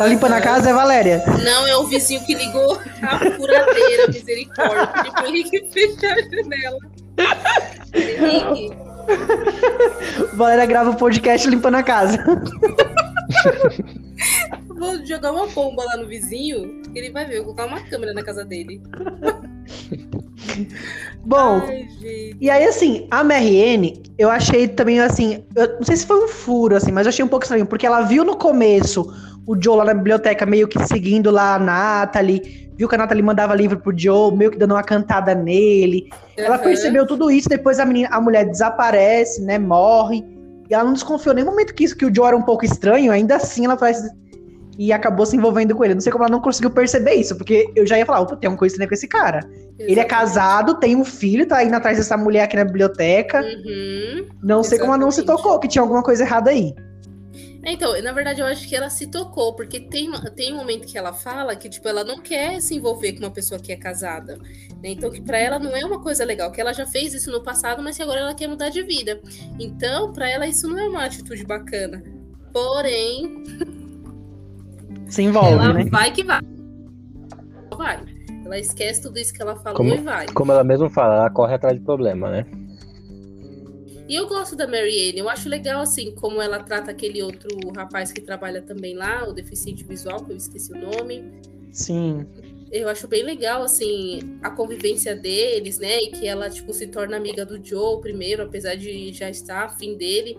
Tá 0.00 0.06
limpando 0.06 0.32
a 0.32 0.40
casa, 0.40 0.70
é 0.70 0.72
Valéria? 0.72 1.22
Não 1.44 1.66
é 1.66 1.76
o 1.76 1.84
vizinho 1.84 2.24
que 2.24 2.32
ligou 2.32 2.80
a 3.02 3.18
furadeira, 3.18 4.06
misericórdia. 4.08 4.86
Pedi 4.86 5.10
pro 5.10 5.26
Henrique 5.26 5.70
fechar 5.70 6.14
a 6.14 6.22
janela. 6.22 6.78
Henrique, 7.92 8.74
Valéria 10.32 10.64
grava 10.64 10.88
o 10.88 10.96
podcast 10.96 11.46
limpando 11.50 11.74
a 11.74 11.82
casa. 11.82 12.16
vou 14.80 15.04
jogar 15.04 15.30
uma 15.30 15.46
bomba 15.46 15.84
lá 15.84 15.96
no 15.98 16.08
vizinho, 16.08 16.82
que 16.90 16.98
ele 16.98 17.10
vai 17.10 17.26
ver. 17.26 17.36
Eu 17.36 17.44
vou 17.44 17.54
colocar 17.54 17.72
uma 17.72 17.86
câmera 17.88 18.14
na 18.14 18.22
casa 18.22 18.44
dele. 18.44 18.80
Bom, 21.22 21.60
Ai. 21.68 21.86
E 22.40 22.48
aí, 22.50 22.64
assim, 22.64 23.06
a 23.10 23.22
MRN, 23.22 24.02
eu 24.18 24.30
achei 24.30 24.66
também, 24.66 24.98
assim, 25.00 25.44
eu 25.54 25.76
não 25.76 25.82
sei 25.82 25.96
se 25.96 26.06
foi 26.06 26.24
um 26.24 26.28
furo, 26.28 26.74
assim, 26.74 26.90
mas 26.90 27.06
eu 27.06 27.10
achei 27.10 27.24
um 27.24 27.28
pouco 27.28 27.44
estranho, 27.44 27.66
porque 27.66 27.86
ela 27.86 28.00
viu 28.00 28.24
no 28.24 28.36
começo 28.36 29.14
o 29.46 29.54
Joe 29.62 29.76
lá 29.76 29.84
na 29.84 29.94
biblioteca 29.94 30.46
meio 30.46 30.66
que 30.66 30.82
seguindo 30.86 31.30
lá 31.30 31.56
a 31.56 31.58
Natalie, 31.58 32.70
viu 32.76 32.88
que 32.88 32.94
a 32.94 32.98
Natalie 32.98 33.22
mandava 33.22 33.54
livro 33.54 33.78
pro 33.78 33.96
Joe, 33.96 34.34
meio 34.34 34.50
que 34.50 34.58
dando 34.58 34.72
uma 34.72 34.82
cantada 34.82 35.34
nele. 35.34 36.08
Ela 36.36 36.54
Aham. 36.54 36.64
percebeu 36.64 37.06
tudo 37.06 37.30
isso, 37.30 37.48
depois 37.48 37.78
a, 37.78 37.84
menina, 37.84 38.08
a 38.10 38.20
mulher 38.20 38.46
desaparece, 38.46 39.42
né, 39.42 39.58
morre, 39.58 40.24
e 40.70 40.74
ela 40.74 40.84
não 40.84 40.94
desconfiou 40.94 41.34
em 41.34 41.36
nenhum 41.36 41.50
momento 41.50 41.74
que 41.74 41.84
isso, 41.84 41.96
que 41.96 42.06
o 42.06 42.14
Joe 42.14 42.28
era 42.28 42.36
um 42.36 42.42
pouco 42.42 42.64
estranho, 42.64 43.12
ainda 43.12 43.36
assim 43.36 43.66
ela 43.66 43.76
faz... 43.76 44.02
E 44.78 44.92
acabou 44.92 45.26
se 45.26 45.36
envolvendo 45.36 45.74
com 45.74 45.84
ele. 45.84 45.94
Não 45.94 46.00
sei 46.00 46.10
como 46.10 46.24
ela 46.24 46.32
não 46.32 46.40
conseguiu 46.40 46.70
perceber 46.70 47.14
isso, 47.14 47.36
porque 47.36 47.70
eu 47.76 47.86
já 47.86 47.98
ia 47.98 48.06
falar, 48.06 48.20
opa, 48.20 48.36
tem 48.36 48.48
uma 48.48 48.56
coisa 48.56 48.72
estranha 48.72 48.88
com 48.88 48.94
esse 48.94 49.08
cara. 49.08 49.40
Ele 49.78 49.90
é 50.00 50.04
Exatamente. 50.04 50.08
casado, 50.08 50.74
tem 50.74 50.96
um 50.96 51.04
filho, 51.04 51.46
tá 51.46 51.62
indo 51.62 51.74
atrás 51.74 51.98
dessa 51.98 52.16
mulher 52.16 52.44
aqui 52.44 52.56
na 52.56 52.64
biblioteca. 52.64 53.42
Uhum. 53.42 54.28
Não 54.42 54.62
sei 54.62 54.78
como 54.78 54.92
ela 54.92 54.98
não 54.98 55.10
se 55.10 55.20
Exatamente. 55.20 55.42
tocou, 55.42 55.58
que 55.58 55.68
tinha 55.68 55.82
alguma 55.82 56.02
coisa 56.02 56.22
errada 56.22 56.50
aí. 56.50 56.74
Então, 57.62 58.00
na 58.02 58.12
verdade, 58.12 58.40
eu 58.40 58.46
acho 58.46 58.66
que 58.66 58.74
ela 58.74 58.88
se 58.88 59.06
tocou, 59.06 59.54
porque 59.54 59.80
tem, 59.80 60.10
tem 60.34 60.52
um 60.52 60.56
momento 60.56 60.86
que 60.86 60.96
ela 60.96 61.12
fala 61.12 61.54
que, 61.54 61.68
tipo, 61.68 61.86
ela 61.86 62.02
não 62.02 62.20
quer 62.20 62.60
se 62.60 62.74
envolver 62.74 63.12
com 63.12 63.20
uma 63.20 63.30
pessoa 63.30 63.60
que 63.60 63.70
é 63.70 63.76
casada. 63.76 64.38
né? 64.82 64.90
Então, 64.90 65.10
que 65.10 65.20
pra 65.20 65.38
ela 65.38 65.58
não 65.58 65.76
é 65.76 65.84
uma 65.84 66.00
coisa 66.00 66.24
legal, 66.24 66.50
que 66.50 66.60
ela 66.60 66.72
já 66.72 66.86
fez 66.86 67.12
isso 67.12 67.30
no 67.30 67.42
passado, 67.42 67.82
mas 67.82 67.96
que 67.96 68.02
agora 68.02 68.20
ela 68.20 68.34
quer 68.34 68.48
mudar 68.48 68.70
de 68.70 68.82
vida. 68.82 69.20
Então, 69.58 70.10
pra 70.12 70.30
ela, 70.30 70.46
isso 70.46 70.66
não 70.68 70.78
é 70.78 70.88
uma 70.88 71.04
atitude 71.04 71.44
bacana. 71.44 72.02
Porém, 72.50 73.44
Se 75.10 75.22
envolve, 75.22 75.52
ela 75.52 75.72
né? 75.74 75.84
vai 75.90 76.12
que 76.12 76.22
vai. 76.22 76.40
Vai. 77.76 78.00
Ela 78.44 78.58
esquece 78.58 79.02
tudo 79.02 79.18
isso 79.18 79.32
que 79.32 79.42
ela 79.42 79.56
falou 79.56 79.76
Como- 79.76 79.94
e 79.94 79.98
vai. 79.98 80.26
Como 80.28 80.52
ela 80.52 80.64
mesma 80.64 80.88
fala, 80.88 81.16
ela 81.16 81.30
corre 81.30 81.54
atrás 81.54 81.78
de 81.78 81.84
problema, 81.84 82.30
né? 82.30 82.46
E 84.08 84.14
eu 84.16 84.26
gosto 84.26 84.56
da 84.56 84.66
Marianne, 84.66 85.18
eu 85.18 85.28
acho 85.28 85.48
legal, 85.48 85.80
assim, 85.82 86.12
como 86.16 86.42
ela 86.42 86.58
trata 86.60 86.90
aquele 86.90 87.22
outro 87.22 87.48
rapaz 87.76 88.10
que 88.10 88.20
trabalha 88.20 88.60
também 88.60 88.96
lá, 88.96 89.28
o 89.28 89.32
deficiente 89.32 89.84
visual, 89.84 90.24
que 90.24 90.32
eu 90.32 90.36
esqueci 90.36 90.72
o 90.72 90.76
nome. 90.76 91.30
Sim. 91.70 92.26
Eu 92.72 92.88
acho 92.88 93.06
bem 93.06 93.22
legal, 93.22 93.62
assim, 93.62 94.38
a 94.42 94.50
convivência 94.50 95.14
deles, 95.14 95.78
né? 95.78 95.98
E 95.98 96.10
que 96.10 96.26
ela, 96.26 96.50
tipo, 96.50 96.72
se 96.72 96.88
torna 96.88 97.16
amiga 97.16 97.46
do 97.46 97.64
Joe 97.64 98.00
primeiro, 98.00 98.42
apesar 98.42 98.74
de 98.74 99.12
já 99.12 99.30
estar 99.30 99.64
afim 99.66 99.96
dele. 99.96 100.36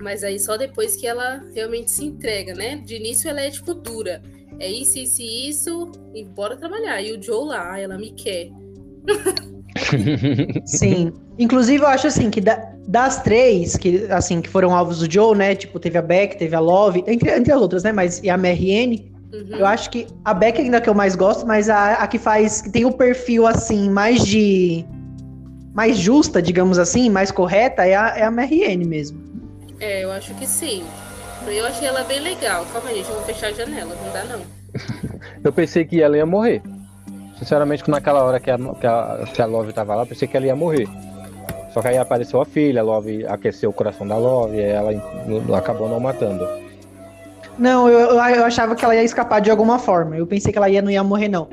Mas 0.00 0.22
aí 0.22 0.38
só 0.38 0.56
depois 0.56 0.96
que 0.96 1.06
ela 1.06 1.42
realmente 1.54 1.90
se 1.90 2.04
entrega, 2.04 2.54
né? 2.54 2.76
De 2.84 2.96
início 2.96 3.28
ela 3.28 3.40
é, 3.40 3.50
tipo, 3.50 3.74
dura. 3.74 4.22
É 4.60 4.68
isso, 4.70 4.98
isso 4.98 5.20
e 5.22 5.48
isso, 5.48 5.92
e 6.14 6.24
bora 6.24 6.56
trabalhar. 6.56 7.00
E 7.02 7.12
o 7.12 7.22
Joe 7.22 7.46
lá, 7.46 7.72
"Ah, 7.72 7.80
ela 7.80 7.96
me 7.98 8.12
quer. 8.12 8.48
Sim. 10.66 11.12
Inclusive, 11.38 11.82
eu 11.82 11.88
acho 11.88 12.06
assim 12.06 12.30
que 12.30 12.40
da- 12.40 12.72
das 12.86 13.22
três 13.22 13.76
que, 13.76 14.06
assim, 14.10 14.40
que 14.40 14.48
foram 14.48 14.74
alvos 14.74 14.98
do 14.98 15.10
Joe, 15.10 15.36
né? 15.36 15.54
Tipo, 15.54 15.78
teve 15.78 15.98
a 15.98 16.02
Beck, 16.02 16.36
teve 16.38 16.54
a 16.56 16.60
Love, 16.60 17.04
entre, 17.06 17.30
entre 17.30 17.52
as 17.52 17.60
outras, 17.60 17.82
né? 17.82 17.92
Mas 17.92 18.20
e 18.22 18.30
a 18.30 18.34
MRN, 18.36 19.12
Uhum. 19.32 19.58
eu 19.58 19.66
acho 19.66 19.90
que 19.90 20.06
a 20.24 20.32
Beck 20.32 20.58
ainda 20.60 20.78
é 20.78 20.80
que 20.80 20.88
eu 20.88 20.94
mais 20.94 21.14
gosto, 21.14 21.46
mas 21.46 21.68
a, 21.68 21.94
a 21.94 22.06
que 22.06 22.18
faz. 22.18 22.62
que 22.62 22.70
tem 22.70 22.84
o 22.86 22.92
perfil 22.92 23.46
assim, 23.46 23.90
mais 23.90 24.24
de. 24.24 24.84
mais 25.74 25.96
justa, 25.98 26.40
digamos 26.42 26.78
assim, 26.78 27.08
mais 27.10 27.30
correta, 27.30 27.84
é 27.86 27.94
a, 27.94 28.08
é 28.16 28.22
a 28.24 28.30
MRN 28.30 28.84
mesmo. 28.86 29.27
É, 29.80 30.04
eu 30.04 30.12
acho 30.12 30.34
que 30.34 30.46
sim. 30.46 30.84
Eu 31.46 31.66
achei 31.66 31.86
ela 31.86 32.02
bem 32.04 32.20
legal. 32.20 32.66
Calma 32.72 32.90
aí, 32.90 32.96
gente, 32.96 33.08
eu 33.08 33.14
vou 33.14 33.24
fechar 33.24 33.48
a 33.48 33.52
janela, 33.52 33.94
não 33.94 34.12
dá 34.12 34.24
não. 34.24 34.40
Eu 35.42 35.52
pensei 35.52 35.84
que 35.84 36.02
ela 36.02 36.16
ia 36.16 36.26
morrer. 36.26 36.62
Sinceramente, 37.38 37.88
naquela 37.88 38.22
hora 38.22 38.40
que 38.40 38.50
a, 38.50 38.58
que 38.58 38.86
a, 38.86 39.24
que 39.32 39.40
a 39.40 39.46
Love 39.46 39.72
tava 39.72 39.94
lá, 39.94 40.02
eu 40.02 40.06
pensei 40.06 40.26
que 40.26 40.36
ela 40.36 40.46
ia 40.46 40.56
morrer. 40.56 40.88
Só 41.72 41.80
que 41.80 41.88
aí 41.88 41.96
apareceu 41.96 42.40
a 42.40 42.44
filha, 42.44 42.80
a 42.80 42.84
Love 42.84 43.24
aqueceu 43.26 43.70
o 43.70 43.72
coração 43.72 44.06
da 44.06 44.16
Love 44.16 44.56
e 44.56 44.62
ela 44.62 44.90
acabou 45.56 45.88
não 45.88 46.00
matando. 46.00 46.46
Não, 47.56 47.88
eu, 47.88 48.00
eu, 48.10 48.44
achava 48.44 48.74
que 48.74 48.84
ela 48.84 48.94
ia 48.94 49.04
escapar 49.04 49.40
de 49.40 49.50
alguma 49.50 49.78
forma. 49.78 50.16
Eu 50.16 50.26
pensei 50.26 50.52
que 50.52 50.58
ela 50.58 50.68
ia, 50.68 50.82
não 50.82 50.90
ia 50.90 51.04
morrer, 51.04 51.28
não. 51.28 51.48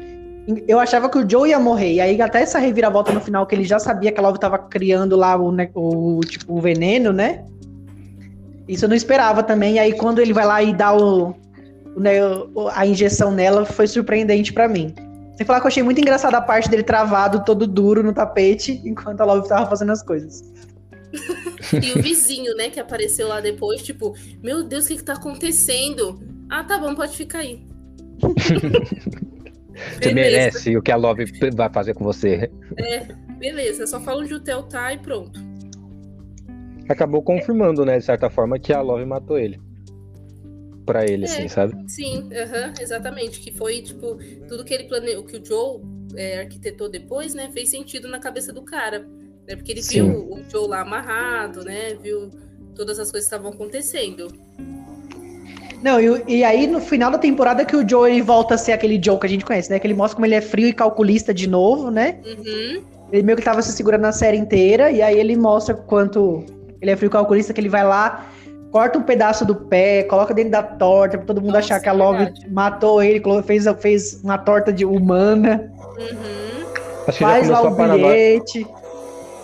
Eu 0.68 0.80
achava 0.80 1.10
que 1.10 1.18
o 1.18 1.30
Joe 1.30 1.50
ia 1.50 1.60
morrer. 1.60 1.94
E 1.94 2.02
aí, 2.02 2.22
até 2.22 2.42
essa 2.42 2.60
reviravolta 2.60 3.12
no 3.12 3.22
final, 3.22 3.46
que 3.46 3.54
ele 3.54 3.64
já 3.64 3.80
sabia 3.80 4.12
que 4.12 4.20
a 4.20 4.24
Love 4.24 4.40
tava 4.40 4.58
criando 4.58 5.16
lá 5.16 5.36
o, 5.36 5.56
o, 5.74 6.20
tipo, 6.22 6.54
o 6.54 6.62
veneno, 6.62 7.12
né? 7.12 7.44
Isso 8.68 8.86
eu 8.86 8.90
não 8.90 8.96
esperava 8.96 9.44
também. 9.44 9.76
E 9.76 9.80
aí, 9.80 9.94
quando 9.94 10.20
ele 10.20 10.34
vai 10.34 10.46
lá 10.46 10.62
e 10.64 10.74
dá 10.74 10.96
o, 10.96 11.36
o, 11.96 12.00
né, 12.00 12.20
o- 12.54 12.68
a 12.74 12.86
injeção 12.86 13.32
nela, 13.32 13.66
foi 13.66 13.88
surpreendente 13.88 14.52
pra 14.54 14.68
mim. 14.68 14.94
Sem 15.38 15.46
falar 15.46 15.60
que 15.60 15.66
eu 15.66 15.70
achei 15.70 15.84
muito 15.84 16.00
engraçada 16.00 16.38
a 16.38 16.42
parte 16.42 16.70
dele 16.70 16.84
travado, 16.84 17.44
todo 17.44 17.68
duro 17.68 18.02
no 18.02 18.14
tapete, 18.14 18.82
enquanto 18.86 19.22
a 19.22 19.26
Love 19.26 19.48
tava 19.48 19.70
fazendo 19.70 19.92
as 19.92 20.02
coisas. 20.02 20.42
E 21.82 21.92
o 21.98 22.02
vizinho, 22.02 22.56
né, 22.56 22.70
que 22.70 22.80
apareceu 22.80 23.28
lá 23.28 23.40
depois, 23.40 23.82
tipo, 23.82 24.14
meu 24.44 24.64
Deus, 24.64 24.86
o 24.86 24.88
que 24.90 24.98
que 24.98 25.04
tá 25.04 25.14
acontecendo? 25.14 26.22
Ah, 26.50 26.64
tá 26.64 26.78
bom, 26.78 26.94
pode 26.96 27.16
ficar 27.16 27.40
aí. 27.40 27.66
Você 30.02 30.14
merece 30.14 30.78
o 30.78 30.82
que 30.82 30.92
a 30.92 30.96
Love 30.96 31.26
vai 31.54 31.70
fazer 31.70 31.94
com 31.94 32.06
você. 32.06 32.50
Beleza, 33.38 33.86
só 33.86 34.00
fala 34.00 34.22
onde 34.22 34.34
o 34.34 34.40
Theo 34.40 34.64
tá 34.64 34.94
e 34.94 34.98
pronto. 34.98 35.38
Acabou 36.88 37.22
confirmando, 37.22 37.84
né, 37.86 37.98
de 37.98 38.06
certa 38.06 38.30
forma, 38.30 38.60
que 38.60 38.72
a 38.74 38.82
Love 38.82 39.06
matou 39.06 39.38
ele. 39.38 39.60
para 40.86 41.04
ele, 41.04 41.26
É. 41.26 41.28
assim, 41.28 41.48
sabe? 41.48 41.74
Sim, 41.88 42.30
exatamente. 42.80 43.40
Que 43.40 43.52
foi, 43.52 43.82
tipo, 43.82 44.20
tudo 44.48 44.64
que 44.64 44.72
ele 44.72 44.84
planeou, 44.84 45.24
que 45.24 45.36
o 45.38 45.44
Joe 45.44 45.82
é, 46.16 46.42
arquitetou 46.42 46.88
depois, 46.88 47.34
né? 47.34 47.50
Fez 47.52 47.70
sentido 47.70 48.08
na 48.08 48.20
cabeça 48.20 48.54
do 48.54 48.62
cara. 48.62 49.00
Né, 49.48 49.56
porque 49.56 49.72
ele 49.72 49.82
Sim. 49.82 50.04
viu 50.12 50.30
o 50.32 50.44
Joe 50.48 50.68
lá 50.68 50.82
amarrado, 50.82 51.64
né? 51.66 51.96
Viu 51.96 52.30
todas 52.76 53.00
as 53.00 53.10
coisas 53.10 53.28
que 53.28 53.36
estavam 53.36 53.52
acontecendo. 53.52 54.28
Não, 55.82 56.00
e, 56.00 56.24
e 56.38 56.44
aí 56.44 56.68
no 56.68 56.80
final 56.80 57.10
da 57.12 57.18
temporada 57.18 57.66
que 57.66 57.76
o 57.76 57.88
Joe 57.88 58.12
ele 58.12 58.22
volta 58.22 58.54
a 58.56 58.58
ser 58.58 58.72
aquele 58.72 59.02
Joe 59.04 59.20
que 59.20 59.26
a 59.26 59.30
gente 59.30 59.44
conhece, 59.46 59.70
né? 59.72 59.80
Que 59.80 59.88
ele 59.88 59.94
mostra 59.96 60.16
como 60.16 60.26
ele 60.26 60.36
é 60.36 60.42
frio 60.42 60.68
e 60.68 60.74
calculista 60.74 61.34
de 61.34 61.48
novo, 61.48 61.90
né? 61.92 62.20
Uhum. 62.26 62.84
Ele 63.12 63.24
meio 63.24 63.38
que 63.38 63.44
tava 63.44 63.62
se 63.62 63.72
segurando 63.72 64.02
na 64.02 64.12
série 64.12 64.38
inteira, 64.38 64.92
e 64.92 65.02
aí 65.02 65.20
ele 65.20 65.36
mostra 65.36 65.74
quanto 65.76 66.44
ele 66.86 66.92
é 66.92 66.96
frio 66.96 67.10
calculista, 67.10 67.52
que 67.54 67.60
ele 67.60 67.70
vai 67.70 67.84
lá, 67.84 68.26
corta 68.72 68.98
um 68.98 69.04
pedaço 69.04 69.46
do 69.46 69.56
pé, 69.56 70.04
coloca 70.04 70.34
dentro 70.34 70.52
da 70.52 70.64
torta, 70.64 71.18
pra 71.18 71.26
todo 71.26 71.38
mundo 71.42 71.54
Nossa, 71.54 71.60
achar 71.60 71.80
que 71.80 71.90
a 71.90 71.94
Love 71.94 72.18
verdade. 72.26 72.50
matou 72.52 73.02
ele, 73.02 73.22
fez, 73.44 73.66
fez 73.80 74.22
uma 74.24 74.38
torta 74.38 74.72
de 74.72 74.86
humana, 74.86 75.72
Uhum. 75.98 76.66
Acho 77.08 77.18
que 77.20 77.24
já 77.24 77.30
faz 77.30 77.48
lá 77.50 77.62
começou, 77.62 77.86
o 77.86 77.92
bilhete. 77.94 78.68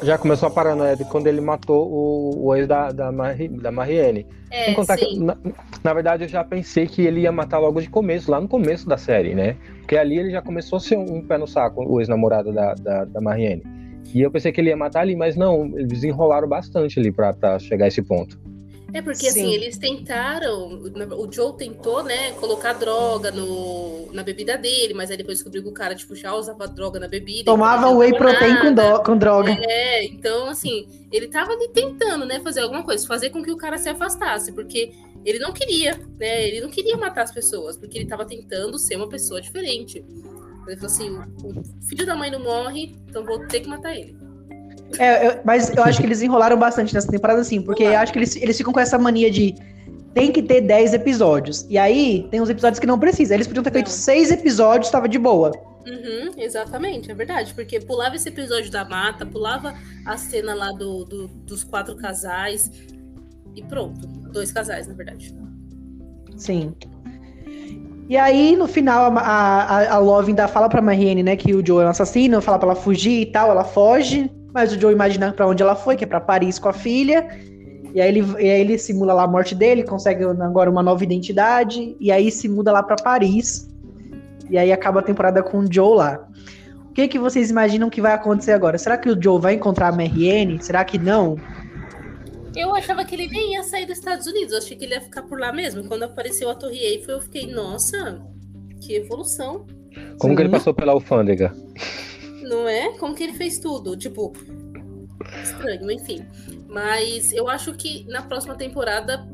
já 0.03 0.17
começou 0.17 0.47
a 0.47 0.51
paranoia 0.51 0.95
de 0.97 1.05
quando 1.05 1.27
ele 1.27 1.39
matou 1.39 1.87
o, 1.87 2.47
o 2.47 2.55
ex 2.55 2.67
da, 2.67 2.91
da, 2.91 3.11
Mari, 3.11 3.47
da 3.47 3.71
Marianne. 3.71 4.25
É, 4.49 4.65
Sem 4.65 4.73
contar 4.73 4.97
que, 4.97 5.05
sim. 5.05 5.23
na, 5.23 5.37
na 5.83 5.93
verdade, 5.93 6.23
eu 6.25 6.27
já 6.27 6.43
pensei 6.43 6.87
que 6.87 7.03
ele 7.05 7.21
ia 7.21 7.31
matar 7.31 7.59
logo 7.59 7.79
de 7.79 7.89
começo, 7.89 8.29
lá 8.29 8.41
no 8.41 8.47
começo 8.49 8.85
da 8.89 8.97
série, 8.97 9.33
né? 9.33 9.55
Porque 9.79 9.95
ali 9.95 10.17
ele 10.17 10.31
já 10.31 10.41
começou 10.41 10.75
a 10.77 10.79
ser 10.81 10.97
um, 10.97 11.17
um 11.17 11.21
pé 11.21 11.37
no 11.37 11.47
saco, 11.47 11.85
o 11.87 12.01
ex-namorado 12.01 12.51
da, 12.51 12.73
da, 12.73 13.05
da 13.05 13.21
Marianne. 13.21 13.63
E 14.13 14.21
eu 14.21 14.31
pensei 14.31 14.51
que 14.51 14.59
ele 14.59 14.69
ia 14.69 14.77
matar 14.77 15.01
ali, 15.01 15.15
mas 15.15 15.35
não, 15.35 15.65
eles 15.77 16.03
enrolaram 16.03 16.47
bastante 16.47 16.99
ali 16.99 17.11
pra, 17.11 17.33
pra 17.33 17.57
chegar 17.59 17.85
a 17.85 17.87
esse 17.87 18.01
ponto. 18.01 18.39
É 18.93 19.01
porque 19.01 19.27
assim, 19.27 19.45
Sim. 19.45 19.53
eles 19.53 19.77
tentaram, 19.77 20.67
o 21.17 21.31
Joe 21.31 21.55
tentou, 21.55 22.03
né, 22.03 22.31
colocar 22.33 22.73
droga 22.73 23.31
no, 23.31 24.11
na 24.11 24.21
bebida 24.21 24.57
dele, 24.57 24.93
mas 24.93 25.09
aí 25.09 25.15
depois 25.15 25.37
descobriu 25.37 25.63
que 25.63 25.69
o 25.69 25.71
cara, 25.71 25.95
tipo, 25.95 26.13
já 26.13 26.35
usava 26.35 26.67
droga 26.67 26.99
na 26.99 27.07
bebida. 27.07 27.45
Tomava 27.45 27.77
então 27.83 27.91
não 27.91 27.97
whey 27.99 28.13
protein 28.13 28.57
com, 28.57 28.73
do- 28.73 29.03
com 29.03 29.17
droga. 29.17 29.57
É, 29.61 30.03
então 30.03 30.49
assim, 30.49 30.87
ele 31.09 31.29
tava 31.29 31.53
ali 31.53 31.69
tentando, 31.69 32.25
né, 32.25 32.41
fazer 32.41 32.59
alguma 32.61 32.83
coisa, 32.83 33.07
fazer 33.07 33.29
com 33.29 33.41
que 33.41 33.51
o 33.51 33.55
cara 33.55 33.77
se 33.77 33.87
afastasse, 33.87 34.51
porque 34.51 34.91
ele 35.23 35.39
não 35.39 35.53
queria, 35.53 35.97
né, 36.19 36.45
ele 36.45 36.59
não 36.59 36.69
queria 36.69 36.97
matar 36.97 37.21
as 37.21 37.31
pessoas, 37.31 37.77
porque 37.77 37.97
ele 37.97 38.07
tava 38.07 38.25
tentando 38.25 38.77
ser 38.77 38.97
uma 38.97 39.07
pessoa 39.07 39.39
diferente. 39.39 40.03
Ele 40.67 40.75
falou 40.77 40.85
assim, 40.93 41.09
o, 41.43 41.63
filho 41.87 42.05
da 42.05 42.15
mãe 42.15 42.29
não 42.31 42.39
morre, 42.43 42.95
então 43.09 43.25
vou 43.25 43.39
ter 43.47 43.61
que 43.61 43.67
matar 43.69 43.95
ele. 43.95 44.15
É, 44.99 45.27
eu- 45.27 45.39
mas 45.45 45.69
eu 45.75 45.83
acho 45.83 45.99
que 45.99 46.05
eles 46.05 46.21
enrolaram 46.21 46.57
bastante 46.57 46.93
nessa 46.93 47.09
temporada, 47.09 47.41
assim, 47.41 47.61
porque 47.61 47.83
eu 47.83 47.97
acho 47.97 48.11
que 48.11 48.19
eles, 48.19 48.35
eles 48.35 48.57
ficam 48.57 48.71
com 48.73 48.79
essa 48.79 48.97
mania 48.97 49.31
de 49.31 49.55
tem 50.13 50.31
que 50.31 50.41
ter 50.43 50.59
10 50.61 50.93
episódios. 50.93 51.65
E 51.69 51.77
aí, 51.77 52.27
tem 52.29 52.41
uns 52.41 52.49
episódios 52.49 52.79
que 52.79 52.85
não 52.85 52.99
precisa. 52.99 53.33
Eles 53.33 53.47
podiam 53.47 53.63
ter 53.63 53.71
feito 53.71 53.87
Não. 53.87 53.93
6 53.93 54.29
episódios, 54.31 54.91
tava 54.91 55.07
de 55.07 55.17
boa. 55.17 55.51
Uhum, 55.87 56.33
exatamente, 56.37 57.09
é 57.09 57.13
verdade. 57.15 57.53
Porque 57.53 57.79
pulava 57.79 58.17
esse 58.17 58.27
episódio 58.27 58.69
da 58.69 58.83
mata, 58.83 59.25
pulava 59.25 59.73
a 60.05 60.17
cena 60.17 60.53
lá 60.53 60.71
do, 60.73 61.05
do- 61.05 61.27
dos 61.27 61.63
quatro 61.63 61.95
casais 61.95 62.69
e 63.55 63.63
pronto. 63.63 64.05
Dois 64.05 64.51
casais, 64.51 64.85
na 64.87 64.93
verdade. 64.93 65.33
Sim. 66.35 66.73
E 68.11 68.17
aí, 68.17 68.57
no 68.57 68.67
final, 68.67 69.17
a, 69.17 69.21
a, 69.21 69.93
a 69.93 69.97
Love 69.97 70.31
ainda 70.31 70.45
fala 70.45 70.67
pra 70.67 70.81
Marianne, 70.81 71.23
né, 71.23 71.37
que 71.37 71.55
o 71.55 71.65
Joe 71.65 71.81
é 71.81 71.85
um 71.85 71.91
assassino, 71.91 72.41
fala 72.41 72.59
pra 72.59 72.67
ela 72.67 72.75
fugir 72.75 73.21
e 73.21 73.25
tal, 73.25 73.49
ela 73.49 73.63
foge, 73.63 74.29
mas 74.53 74.73
o 74.73 74.77
Joe 74.77 74.91
imagina 74.91 75.31
pra 75.31 75.47
onde 75.47 75.63
ela 75.63 75.77
foi, 75.77 75.95
que 75.95 76.03
é 76.03 76.07
pra 76.07 76.19
Paris 76.19 76.59
com 76.59 76.67
a 76.67 76.73
filha. 76.73 77.25
E 77.95 78.01
aí 78.01 78.09
ele, 78.09 78.19
e 78.37 78.49
aí 78.49 78.59
ele 78.59 78.77
simula 78.77 79.13
lá 79.13 79.23
a 79.23 79.27
morte 79.27 79.55
dele, 79.55 79.83
consegue 79.83 80.25
agora 80.25 80.69
uma 80.69 80.83
nova 80.83 81.01
identidade, 81.01 81.95
e 82.01 82.11
aí 82.11 82.29
se 82.29 82.49
muda 82.49 82.73
lá 82.73 82.83
pra 82.83 82.97
Paris. 82.97 83.69
E 84.49 84.57
aí 84.57 84.73
acaba 84.73 84.99
a 84.99 85.03
temporada 85.03 85.41
com 85.41 85.59
o 85.59 85.73
Joe 85.73 85.95
lá. 85.95 86.19
O 86.89 86.93
que, 86.93 87.07
que 87.07 87.17
vocês 87.17 87.49
imaginam 87.49 87.89
que 87.89 88.01
vai 88.01 88.11
acontecer 88.11 88.51
agora? 88.51 88.77
Será 88.77 88.97
que 88.97 89.09
o 89.09 89.23
Joe 89.23 89.39
vai 89.39 89.53
encontrar 89.53 89.87
a 89.87 89.91
Marianne? 89.93 90.61
Será 90.61 90.83
que 90.83 90.97
não? 90.97 91.37
Eu 92.55 92.75
achava 92.75 93.05
que 93.05 93.15
ele 93.15 93.27
nem 93.27 93.53
ia 93.53 93.63
sair 93.63 93.85
dos 93.85 93.97
Estados 93.97 94.27
Unidos, 94.27 94.51
eu 94.51 94.57
achei 94.57 94.75
que 94.75 94.83
ele 94.83 94.93
ia 94.93 95.01
ficar 95.01 95.23
por 95.23 95.39
lá 95.39 95.53
mesmo. 95.53 95.87
Quando 95.87 96.03
apareceu 96.03 96.49
a 96.49 96.55
Torre 96.55 96.79
Eiffel, 96.79 97.15
eu 97.15 97.21
fiquei, 97.21 97.47
nossa, 97.47 98.21
que 98.81 98.95
evolução. 98.95 99.65
Como 100.17 100.35
que 100.35 100.41
ele 100.41 100.49
Sim. 100.49 100.57
passou 100.57 100.73
pela 100.73 100.91
alfândega? 100.91 101.53
Não 102.41 102.67
é? 102.67 102.97
Como 102.97 103.15
que 103.15 103.23
ele 103.23 103.33
fez 103.33 103.57
tudo? 103.59 103.95
Tipo, 103.95 104.33
estranho, 105.41 105.89
enfim. 105.91 106.25
Mas 106.67 107.31
eu 107.31 107.47
acho 107.47 107.73
que 107.73 108.05
na 108.09 108.21
próxima 108.21 108.55
temporada 108.55 109.25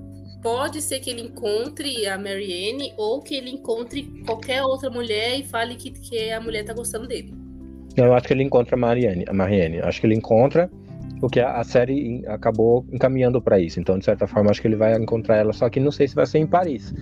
pode 0.42 0.82
ser 0.82 1.00
que 1.00 1.10
ele 1.10 1.22
encontre 1.22 2.06
a 2.06 2.18
Marianne 2.18 2.94
ou 2.98 3.22
que 3.22 3.36
ele 3.36 3.50
encontre 3.50 4.04
qualquer 4.26 4.62
outra 4.62 4.90
mulher 4.90 5.40
e 5.40 5.44
fale 5.44 5.76
que, 5.76 5.92
que 5.92 6.32
a 6.32 6.40
mulher 6.40 6.64
tá 6.64 6.74
gostando 6.74 7.08
dele. 7.08 7.34
Eu 7.96 8.14
acho 8.14 8.28
que 8.28 8.34
ele 8.34 8.44
encontra 8.44 8.76
a 8.76 8.80
Marianne. 8.80 9.26
A 9.28 9.34
Marianne. 9.34 9.80
Acho 9.80 10.00
que 10.00 10.06
ele 10.06 10.16
encontra, 10.16 10.70
porque 11.20 11.40
a, 11.40 11.58
a 11.58 11.64
série 11.64 12.26
acabou 12.28 12.86
encaminhando 12.92 13.42
pra 13.42 13.60
isso. 13.60 13.80
Então, 13.80 13.98
de 13.98 14.06
certa 14.06 14.28
forma, 14.28 14.52
acho 14.52 14.62
que 14.62 14.68
ele 14.68 14.76
vai 14.76 14.96
encontrar 14.96 15.38
ela, 15.38 15.54
só 15.54 15.70
que 15.70 15.80
não 15.80 15.92
sei 15.92 16.08
se 16.08 16.16
vai 16.16 16.26
ser 16.26 16.40
em 16.40 16.48
Paris. 16.48 16.94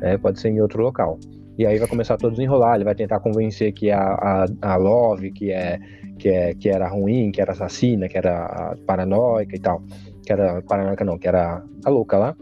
né? 0.00 0.16
Pode 0.18 0.40
ser 0.40 0.48
em 0.48 0.60
outro 0.60 0.82
local. 0.82 1.18
E 1.58 1.66
aí 1.66 1.78
vai 1.78 1.88
começar 1.88 2.16
todo 2.16 2.32
desenrolar, 2.32 2.76
ele 2.76 2.84
vai 2.84 2.94
tentar 2.94 3.20
convencer 3.20 3.72
que 3.72 3.90
a, 3.90 4.00
a, 4.00 4.46
a 4.62 4.76
Love, 4.76 5.30
que, 5.30 5.50
é, 5.52 5.78
que, 6.18 6.28
é, 6.28 6.54
que 6.54 6.68
era 6.68 6.88
ruim, 6.88 7.30
que 7.30 7.40
era 7.40 7.52
assassina, 7.52 8.08
que 8.08 8.16
era 8.16 8.46
a 8.46 8.76
paranoica 8.86 9.54
e 9.54 9.58
tal. 9.58 9.82
Que 10.24 10.32
era 10.32 10.62
paranoica 10.62 11.04
não, 11.04 11.18
que 11.18 11.28
era 11.28 11.62
a 11.84 11.90
louca 11.90 12.16
lá. 12.16 12.36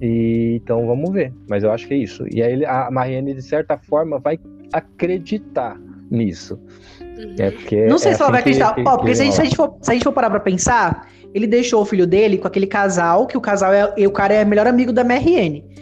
E, 0.00 0.58
então 0.62 0.86
vamos 0.86 1.12
ver. 1.12 1.34
Mas 1.48 1.64
eu 1.64 1.70
acho 1.70 1.86
que 1.86 1.94
é 1.94 1.98
isso. 1.98 2.24
E 2.32 2.42
aí 2.42 2.64
a 2.64 2.90
Marianne, 2.90 3.34
de 3.34 3.42
certa 3.42 3.76
forma, 3.76 4.18
vai 4.18 4.38
acreditar 4.72 5.78
nisso. 6.10 6.58
Uhum. 7.16 7.34
É 7.38 7.50
porque 7.50 7.86
Não 7.86 7.98
sei 7.98 8.12
é 8.12 8.14
se 8.14 8.22
ela 8.22 8.30
vai 8.30 8.40
assim 8.40 8.50
que- 8.52 8.62
acreditar. 8.62 8.74
que- 8.74 8.88
Ó, 8.88 8.92
que 8.92 8.96
porque 8.98 9.14
se 9.14 9.22
a, 9.22 9.24
gente, 9.24 9.34
se, 9.34 9.40
a 9.40 9.44
gente 9.44 9.56
for, 9.56 9.74
se 9.80 9.90
a 9.90 9.94
gente 9.94 10.04
for 10.04 10.12
parar 10.12 10.30
pra 10.30 10.40
pensar, 10.40 11.08
ele 11.34 11.46
deixou 11.46 11.82
o 11.82 11.84
filho 11.84 12.06
dele 12.06 12.38
com 12.38 12.46
aquele 12.46 12.66
casal, 12.66 13.26
que 13.26 13.36
o 13.36 13.40
casal 13.40 13.72
é. 13.72 13.92
E 13.96 14.06
o 14.06 14.10
cara 14.10 14.34
é 14.34 14.44
melhor 14.44 14.66
amigo 14.66 14.92
da. 14.92 15.04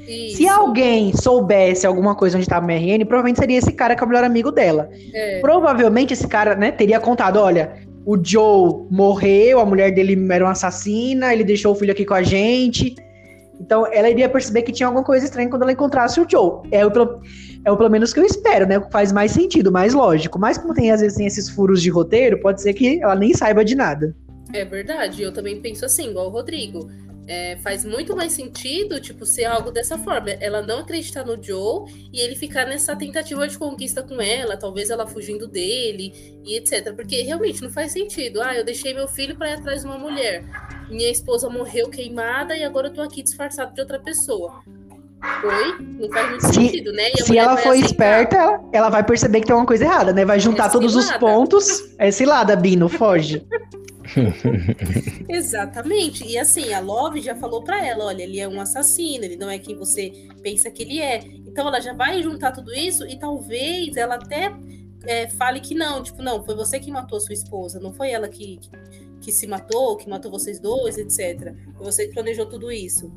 Se 0.06 0.42
Isso. 0.44 0.50
alguém 0.50 1.16
soubesse 1.16 1.86
alguma 1.86 2.14
coisa 2.14 2.36
onde 2.36 2.46
tá 2.46 2.58
a 2.58 2.60
Marianne, 2.60 3.04
provavelmente 3.04 3.38
seria 3.40 3.56
esse 3.58 3.72
cara 3.72 3.94
que 3.96 4.02
é 4.02 4.06
o 4.06 4.08
melhor 4.08 4.24
amigo 4.24 4.50
dela. 4.52 4.88
É, 5.14 5.40
Provavelmente 5.40 6.12
esse 6.12 6.28
cara, 6.28 6.54
né, 6.54 6.70
teria 6.70 7.00
contado: 7.00 7.38
olha, 7.38 7.72
o 8.04 8.18
Joe 8.22 8.86
morreu, 8.90 9.60
a 9.60 9.64
mulher 9.64 9.92
dele 9.92 10.14
era 10.30 10.44
uma 10.44 10.52
assassina, 10.52 11.32
ele 11.32 11.42
deixou 11.42 11.72
o 11.72 11.74
filho 11.74 11.92
aqui 11.92 12.04
com 12.04 12.14
a 12.14 12.22
gente. 12.22 12.94
Então 13.64 13.86
ela 13.90 14.10
iria 14.10 14.28
perceber 14.28 14.60
que 14.62 14.70
tinha 14.72 14.86
alguma 14.86 15.02
coisa 15.02 15.24
estranha 15.24 15.48
quando 15.48 15.62
ela 15.62 15.72
encontrasse 15.72 16.20
o 16.20 16.26
Joe. 16.30 16.60
É 16.70 16.84
o, 16.86 16.90
é 17.64 17.72
o 17.72 17.76
pelo 17.76 17.88
menos 17.88 18.12
que 18.12 18.20
eu 18.20 18.24
espero, 18.24 18.66
né? 18.66 18.78
Faz 18.92 19.10
mais 19.10 19.32
sentido, 19.32 19.72
mais 19.72 19.94
lógico. 19.94 20.38
Mas 20.38 20.58
como 20.58 20.74
tem 20.74 20.90
às 20.92 21.00
vezes 21.00 21.16
tem 21.16 21.26
esses 21.26 21.48
furos 21.48 21.80
de 21.80 21.88
roteiro, 21.88 22.38
pode 22.40 22.60
ser 22.60 22.74
que 22.74 23.02
ela 23.02 23.14
nem 23.14 23.32
saiba 23.32 23.64
de 23.64 23.74
nada. 23.74 24.14
é 24.52 24.64
verdade. 24.66 25.22
Eu 25.22 25.32
também 25.32 25.60
penso 25.60 25.84
assim, 25.84 26.10
igual 26.10 26.26
o 26.26 26.30
Rodrigo. 26.30 26.90
É, 27.26 27.56
faz 27.62 27.86
muito 27.86 28.14
mais 28.14 28.34
sentido, 28.34 29.00
tipo, 29.00 29.24
ser 29.24 29.46
algo 29.46 29.70
dessa 29.70 29.96
forma. 29.96 30.28
Ela 30.32 30.60
não 30.60 30.80
acreditar 30.80 31.24
no 31.24 31.42
Joe 31.42 31.90
e 32.12 32.20
ele 32.20 32.36
ficar 32.36 32.66
nessa 32.66 32.94
tentativa 32.94 33.48
de 33.48 33.56
conquista 33.56 34.02
com 34.02 34.20
ela, 34.20 34.58
talvez 34.58 34.90
ela 34.90 35.06
fugindo 35.06 35.48
dele 35.48 36.12
e 36.44 36.54
etc. 36.58 36.94
Porque 36.94 37.22
realmente 37.22 37.62
não 37.62 37.70
faz 37.70 37.92
sentido. 37.92 38.42
Ah, 38.42 38.54
eu 38.54 38.62
deixei 38.62 38.92
meu 38.92 39.08
filho 39.08 39.34
pra 39.36 39.48
ir 39.48 39.54
atrás 39.54 39.80
de 39.80 39.86
uma 39.86 39.96
mulher. 39.96 40.44
Minha 40.88 41.10
esposa 41.10 41.48
morreu 41.48 41.88
queimada 41.88 42.56
e 42.56 42.62
agora 42.64 42.88
eu 42.88 42.92
tô 42.92 43.00
aqui 43.02 43.22
disfarçado 43.22 43.74
de 43.74 43.80
outra 43.80 43.98
pessoa. 43.98 44.62
Oi? 45.42 45.86
Não 45.98 46.08
faz 46.10 46.28
muito 46.30 46.46
Se- 46.46 46.52
sentido, 46.54 46.92
né? 46.92 47.08
E 47.16 47.20
a 47.22 47.24
Se 47.24 47.38
ela 47.38 47.56
for 47.56 47.70
aceitar. 47.70 47.86
esperta, 47.86 48.36
ela, 48.36 48.64
ela 48.72 48.88
vai 48.90 49.02
perceber 49.02 49.40
que 49.40 49.46
tem 49.46 49.56
uma 49.56 49.64
coisa 49.64 49.84
errada, 49.84 50.12
né? 50.12 50.24
Vai 50.24 50.38
juntar 50.38 50.66
É 50.66 50.70
todos 50.70 50.94
os 50.94 51.10
pontos. 51.12 51.94
É 51.98 52.10
cilada, 52.10 52.54
Bino, 52.54 52.88
foge. 52.88 53.42
Exatamente. 55.28 56.24
E 56.26 56.36
assim, 56.38 56.72
a 56.74 56.80
Love 56.80 57.20
já 57.20 57.34
falou 57.34 57.62
pra 57.62 57.84
ela, 57.84 58.04
olha, 58.04 58.22
ele 58.22 58.38
é 58.38 58.46
um 58.48 58.60
assassino, 58.60 59.24
ele 59.24 59.36
não 59.36 59.48
é 59.48 59.58
quem 59.58 59.76
você 59.76 60.12
pensa 60.42 60.70
que 60.70 60.82
ele 60.82 61.00
é. 61.00 61.20
Então 61.46 61.66
ela 61.66 61.80
já 61.80 61.94
vai 61.94 62.22
juntar 62.22 62.52
tudo 62.52 62.72
isso 62.74 63.06
e 63.06 63.18
talvez 63.18 63.96
ela 63.96 64.16
até 64.16 64.52
é, 65.06 65.28
fale 65.30 65.60
que 65.60 65.74
não, 65.74 66.02
tipo, 66.02 66.22
não, 66.22 66.44
foi 66.44 66.54
você 66.54 66.78
que 66.78 66.90
matou 66.90 67.18
sua 67.20 67.32
esposa, 67.34 67.80
não 67.80 67.92
foi 67.92 68.10
ela 68.10 68.28
que, 68.28 68.58
que, 68.58 68.70
que 69.24 69.32
se 69.32 69.46
matou, 69.46 69.96
que 69.96 70.08
matou 70.08 70.30
vocês 70.30 70.60
dois, 70.60 70.98
etc. 70.98 71.54
Você 71.78 72.06
que 72.08 72.14
planejou 72.14 72.46
tudo 72.46 72.70
isso. 72.70 73.10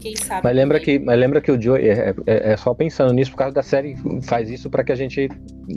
Quem 0.00 0.16
sabe? 0.16 0.40
Mas 0.44 0.56
lembra 0.56 0.80
que, 0.80 0.98
mas 0.98 1.18
lembra 1.18 1.40
que 1.40 1.52
o 1.52 1.60
Joe 1.60 1.78
é, 1.80 2.14
é- 2.26 2.52
é 2.52 2.56
só 2.56 2.72
pensando 2.74 3.12
nisso 3.12 3.30
por 3.32 3.36
causa 3.38 3.54
da 3.54 3.62
série 3.62 3.94
faz 4.22 4.50
isso 4.50 4.70
pra 4.70 4.82
que 4.82 4.92
a 4.92 4.94
gente 4.94 5.28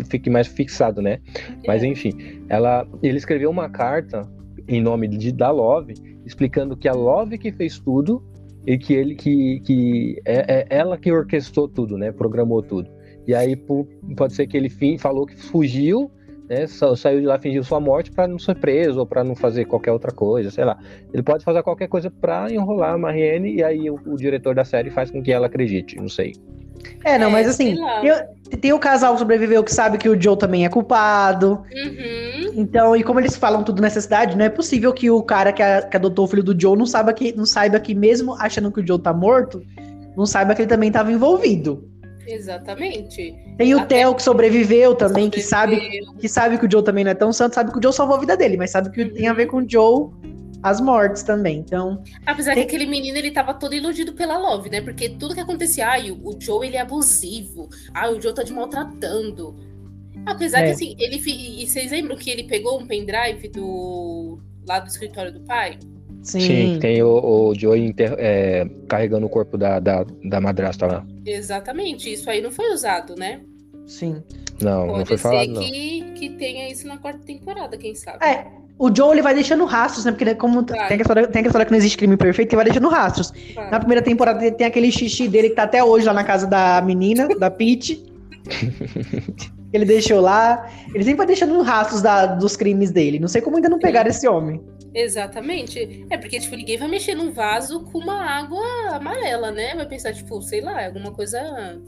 fique 0.10 0.30
mais 0.30 0.48
fixado, 0.48 1.02
né? 1.02 1.20
Mas 1.68 1.84
É. 1.84 1.88
enfim, 1.88 2.14
ela, 2.48 2.88
ele 3.02 3.18
escreveu 3.18 3.50
uma 3.50 3.70
carta 3.70 4.30
em 4.68 4.82
nome 4.82 5.08
de 5.10 5.32
da 5.34 5.52
Love 5.52 5.94
explicando 6.26 6.78
que 6.78 6.88
a 6.88 6.94
Love 6.94 7.38
que 7.38 7.52
fez 7.52 7.78
tudo 7.80 8.24
e 8.66 8.78
que 8.78 8.94
ele 8.94 9.14
que, 9.16 9.60
que 9.60 10.22
é, 10.24 10.60
é 10.60 10.68
ela 10.70 10.98
que 10.98 11.12
orquestrou 11.12 11.68
tudo, 11.68 11.98
né? 11.98 12.12
Programou 12.14 12.62
tudo. 12.62 12.90
E 13.28 13.36
aí 13.36 13.58
po- 13.58 13.86
pode 14.16 14.34
ser 14.34 14.48
que 14.48 14.56
ele 14.56 14.70
fi- 14.70 14.98
falou 14.98 15.26
que 15.26 15.36
fugiu 15.36 16.10
né, 16.50 16.68
saiu 16.68 17.22
de 17.22 17.26
lá 17.26 17.40
fingindo 17.40 17.64
sua 17.64 17.80
morte 17.80 18.12
para 18.12 18.28
não 18.28 18.38
ser 18.38 18.56
preso 18.56 19.00
ou 19.00 19.06
para 19.06 19.24
não 19.24 19.36
fazer 19.36 19.66
qualquer 19.66 19.92
outra 19.92 20.12
coisa, 20.12 20.52
sei 20.52 20.66
lá. 20.66 20.78
Ele 21.14 21.24
pode 21.24 21.44
fazer 21.44 21.64
qualquer 21.64 21.88
coisa 21.88 22.12
para 22.12 22.52
enrolar 22.52 22.94
a 22.94 22.98
Marianne 22.98 23.56
e 23.56 23.64
aí 23.64 23.90
o, 23.90 24.00
o, 24.06 24.16
diretor 24.16 24.54
da 24.54 24.66
série 24.66 24.90
faz 24.90 25.10
com 25.10 25.22
que 25.22 25.32
ela 25.32 25.48
acredite, 25.48 25.96
não 25.98 26.10
sei. 26.10 26.34
É, 27.04 27.18
não, 27.18 27.30
é, 27.30 27.32
mas 27.32 27.48
assim, 27.48 27.78
eu, 28.04 28.58
tem 28.60 28.74
o 28.74 28.80
casal 28.80 29.18
sobreviveu 29.18 29.64
que 29.64 29.74
sabe 29.74 29.98
que 29.98 30.10
o 30.10 30.22
Joe 30.22 30.38
também 30.38 30.66
é 30.66 30.70
culpado. 30.70 31.64
Uhum. 31.72 32.52
Então, 32.56 32.96
e 32.96 33.04
como 33.04 33.22
eles 33.22 33.38
falam 33.38 33.64
tudo 33.64 33.82
nessa 33.82 34.02
cidade, 34.02 34.38
não 34.38 34.44
é 34.44 34.50
possível 34.50 34.92
que 34.92 35.10
o 35.10 35.24
cara 35.24 35.54
que, 35.54 35.64
a, 35.64 35.82
que 35.82 35.96
adotou 35.96 36.26
o 36.26 36.28
filho 36.28 36.44
do 36.44 36.60
Joe 36.60 36.78
não 36.78 36.86
saiba 36.86 37.14
que, 37.14 37.32
não 37.34 37.46
saiba 37.46 37.80
que 37.80 37.96
mesmo 37.96 38.34
achando 38.34 38.72
que 38.72 38.82
o 38.82 38.88
Joe 38.88 39.00
tá 39.00 39.14
morto, 39.14 39.62
não 40.18 40.26
saiba 40.26 40.54
que 40.54 40.62
ele 40.62 40.70
também 40.70 40.90
estava 40.90 41.12
envolvido. 41.12 41.93
Exatamente. 42.28 43.36
Tem 43.58 43.74
o 43.74 43.80
Até 43.80 44.00
Theo 44.00 44.16
que 44.16 44.24
sobreviveu 44.24 44.96
também, 44.96 45.26
sobreviveu. 45.26 45.32
que 45.32 45.42
sabe 45.42 46.20
que 46.20 46.30
sabe 46.30 46.58
que 46.58 46.66
o 46.66 46.72
Joe 46.72 46.84
também 46.84 47.04
não 47.04 47.12
é 47.12 47.16
tão 47.16 47.34
santo, 47.34 47.56
sabe 47.56 47.72
que 47.72 47.78
o 47.78 47.84
Joe 47.84 47.94
salvou 47.94 48.18
a 48.18 48.20
vida 48.20 48.38
dele, 48.38 48.58
mas 48.58 48.72
sabe 48.72 48.90
que 48.92 49.02
uhum. 49.02 49.14
tem 49.14 49.28
a 49.28 49.34
ver 49.34 49.48
com 49.48 49.58
o 49.58 49.70
Joe 49.70 50.10
as 50.64 50.80
mortes 50.80 51.24
também. 51.24 51.60
Então, 51.60 52.02
apesar 52.26 52.54
tem... 52.54 52.66
que 52.66 52.76
aquele 52.76 52.90
menino 52.90 53.18
ele 53.18 53.32
tava 53.32 53.54
todo 53.54 53.76
iludido 53.76 54.14
pela 54.14 54.38
Love, 54.38 54.70
né? 54.70 54.82
Porque 54.82 55.10
tudo 55.10 55.36
que 55.36 55.42
acontecia, 55.42 55.90
ai, 55.90 56.10
o, 56.10 56.16
o 56.26 56.40
Joe 56.40 56.66
ele 56.66 56.78
é 56.78 56.82
abusivo. 56.82 57.68
Ah, 57.94 58.10
o 58.10 58.20
Joe 58.20 58.34
tá 58.34 58.44
te 58.44 58.54
maltratando. 58.54 59.56
Apesar 60.26 60.62
é. 60.62 60.68
que 60.68 60.72
assim, 60.72 60.96
ele 60.98 61.18
e 61.18 61.68
vocês 61.68 61.92
lembram 61.92 62.16
que 62.16 62.30
ele 62.30 62.46
pegou 62.46 62.80
um 62.80 62.88
pendrive 62.88 63.50
do 63.50 64.40
lá 64.66 64.80
do 64.80 64.88
escritório 64.88 65.34
do 65.34 65.42
pai? 65.42 65.78
Sim, 66.24 66.40
Sim 66.40 66.80
tem 66.80 67.04
o, 67.04 67.50
o 67.50 67.54
Joey 67.54 67.86
inter, 67.86 68.16
é, 68.18 68.68
carregando 68.88 69.26
o 69.26 69.30
corpo 69.30 69.58
da, 69.58 69.80
da, 69.80 70.06
da 70.24 70.42
madrasta 70.42 70.88
lá. 70.88 71.06
Exatamente, 71.26 72.12
isso 72.12 72.30
aí 72.30 72.42
não 72.42 72.52
foi 72.52 72.74
usado, 72.74 73.16
né? 73.16 73.42
Sim. 73.86 74.24
Não, 74.62 74.88
Pode 74.88 75.00
não 75.00 75.06
foi 75.06 75.18
falado, 75.18 75.48
não. 75.50 75.62
Que, 75.62 76.02
que 76.16 76.30
tenha 76.30 76.70
isso 76.70 76.88
na 76.88 76.98
quarta 76.98 77.20
temporada, 77.26 77.78
quem 77.78 77.94
sabe. 77.94 78.26
É, 78.26 78.48
o 78.78 78.94
Joe 78.96 79.12
ele 79.12 79.22
vai 79.22 79.34
deixando 79.34 79.66
rastros, 79.66 80.06
né? 80.06 80.12
Porque 80.12 80.34
como 80.36 80.64
claro. 80.66 80.88
tem, 80.88 80.98
a 80.98 81.02
história, 81.02 81.28
tem 81.28 81.44
a 81.44 81.46
história 81.46 81.66
que 81.66 81.72
não 81.72 81.78
existe 81.78 81.98
crime 81.98 82.18
perfeito, 82.18 82.50
ele 82.50 82.56
vai 82.56 82.66
deixando 82.66 82.88
rastros. 82.90 83.32
Claro. 83.54 83.72
Na 83.72 83.80
primeira 83.80 84.02
temporada 84.02 84.52
tem 84.52 84.66
aquele 84.66 84.92
xixi 84.92 85.28
dele 85.28 85.50
que 85.50 85.56
tá 85.56 85.64
até 85.64 85.84
hoje 85.84 86.06
lá 86.06 86.14
na 86.14 86.24
casa 86.24 86.48
da 86.48 86.82
menina, 86.82 87.28
da 87.38 87.52
Pete. 87.52 88.04
ele 89.74 89.86
deixou 89.86 90.22
lá. 90.22 90.70
Ele 90.94 91.04
sempre 91.04 91.18
vai 91.18 91.28
deixando 91.28 91.62
rastros 91.62 92.02
da, 92.02 92.26
dos 92.26 92.56
crimes 92.56 92.92
dele. 92.92 93.20
Não 93.20 93.28
sei 93.28 93.42
como 93.42 93.58
ainda 93.58 93.70
não 93.70 93.80
pegaram 93.80 94.10
esse 94.10 94.28
homem. 94.28 94.62
Exatamente. 94.94 96.06
É 96.10 96.18
porque, 96.18 96.40
tipo, 96.40 96.56
ninguém 96.56 96.78
vai 96.78 96.88
mexer 96.88 97.16
num 97.16 97.32
vaso 97.32 97.84
com 97.86 98.00
uma 98.00 98.24
água 98.24 98.64
amarela, 98.92 99.52
né? 99.52 99.76
Vai 99.76 99.88
pensar, 99.88 100.14
tipo, 100.14 100.42
sei 100.42 100.62
lá, 100.62 100.86
alguma 100.86 101.12
coisa. 101.12 101.82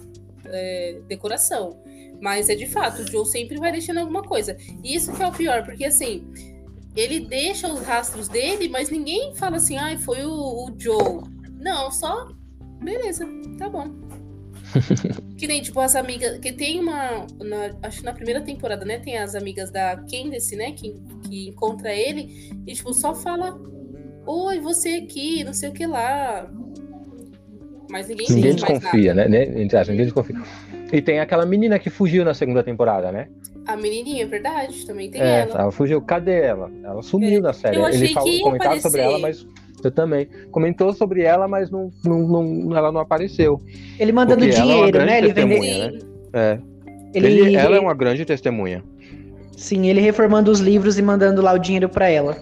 É, 0.46 1.00
decoração. 1.08 1.80
Mas 2.22 2.50
é 2.50 2.56
de 2.56 2.66
fato, 2.66 3.02
o 3.02 3.08
Joe 3.12 3.26
sempre 3.26 3.58
vai 3.58 3.72
deixando 3.72 4.00
alguma 4.00 4.24
coisa. 4.24 4.58
E 4.84 4.96
isso 4.96 5.14
que 5.14 5.22
é 5.22 5.28
o 5.28 5.32
pior, 5.32 5.64
porque 5.66 5.86
assim, 5.86 6.26
ele 6.96 7.20
deixa 7.20 7.72
os 7.72 7.82
rastros 7.82 8.28
dele, 8.28 8.70
mas 8.70 8.90
ninguém 8.90 9.36
fala 9.36 9.58
assim, 9.58 9.78
ai, 9.78 9.96
ah, 9.96 10.00
foi 10.00 10.24
o, 10.24 10.32
o 10.32 10.76
Joe. 10.78 11.24
Não, 11.60 11.92
só. 11.92 12.30
Beleza, 12.82 13.28
tá 13.58 13.68
bom. 13.68 13.88
que 15.38 15.48
nem, 15.48 15.62
tipo, 15.62 15.80
as 15.80 15.96
amigas. 15.96 16.38
Que 16.40 16.52
tem 16.52 16.80
uma. 16.80 17.26
Na, 17.40 17.76
acho 17.84 18.00
que 18.00 18.06
na 18.06 18.14
primeira 18.14 18.42
temporada, 18.42 18.86
né? 18.86 19.00
Tem 19.00 19.18
as 19.18 19.36
amigas 19.36 19.72
da 19.72 19.98
Candace, 19.98 20.56
né? 20.56 20.72
Que, 20.72 20.96
que 21.28 21.50
encontra 21.50 21.94
ele 21.94 22.52
e, 22.66 22.74
tipo, 22.74 22.94
só 22.94 23.14
fala: 23.14 23.60
Oi, 24.26 24.60
você 24.60 25.02
aqui, 25.04 25.44
não 25.44 25.54
sei 25.54 25.70
o 25.70 25.74
que 25.74 25.86
lá. 25.86 26.50
Mas 27.90 28.08
ninguém 28.08 28.28
Ninguém 28.30 28.56
desconfia, 28.56 29.14
né? 29.14 29.26
Entre 29.62 29.78
aspas, 29.78 29.90
ninguém 29.90 30.06
desconfia. 30.06 30.36
E 30.92 31.02
tem 31.02 31.20
aquela 31.20 31.46
menina 31.46 31.80
que 31.80 31.90
fugiu 31.90 32.24
na 32.24 32.34
segunda 32.34 32.64
temporada, 32.64 33.12
né? 33.12 33.28
A 33.68 33.76
menininha, 33.76 34.24
é 34.24 34.28
verdade, 34.28 34.86
também 34.86 35.10
tem 35.10 35.22
é, 35.22 35.42
ela. 35.42 35.62
Ela 35.62 35.72
fugiu. 35.72 36.02
Cadê 36.02 36.42
ela? 36.42 36.72
Ela 36.84 37.02
sumiu 37.02 37.40
é. 37.40 37.42
na 37.42 37.54
série. 37.54 37.78
Eu 37.78 37.86
achei 37.86 38.04
Ele 38.04 38.14
falou, 38.14 38.42
comentaram 38.42 38.80
sobre 38.80 39.02
ela, 39.02 39.20
mas 39.20 39.46
você 39.76 39.92
também. 39.92 40.28
Comentou 40.52 40.94
sobre 40.94 41.24
ela, 41.24 41.48
mas 41.48 41.70
não, 41.72 41.92
não, 42.04 42.20
não 42.28 42.78
ela 42.78 42.92
não 42.92 43.02
apareceu. 43.02 43.60
Ele 44.00 44.12
mandando 44.12 44.46
é 44.46 44.50
dinheiro, 44.50 44.98
é 44.98 45.06
né? 45.06 45.18
Ele 45.18 45.34
vende. 45.34 45.60
Né? 45.60 46.00
É. 46.34 46.60
Ele... 47.14 47.28
Ele, 47.28 47.56
ela 47.56 47.78
é 47.78 47.80
uma 47.80 47.94
grande 47.94 48.26
testemunha. 48.26 48.84
Sim, 49.58 49.88
ele 49.88 50.02
reformando 50.02 50.52
os 50.52 50.60
livros 50.60 50.98
e 50.98 51.02
mandando 51.02 51.42
lá 51.42 51.54
o 51.54 51.60
dinheiro 51.60 51.90
para 51.90 52.10
ela. 52.10 52.38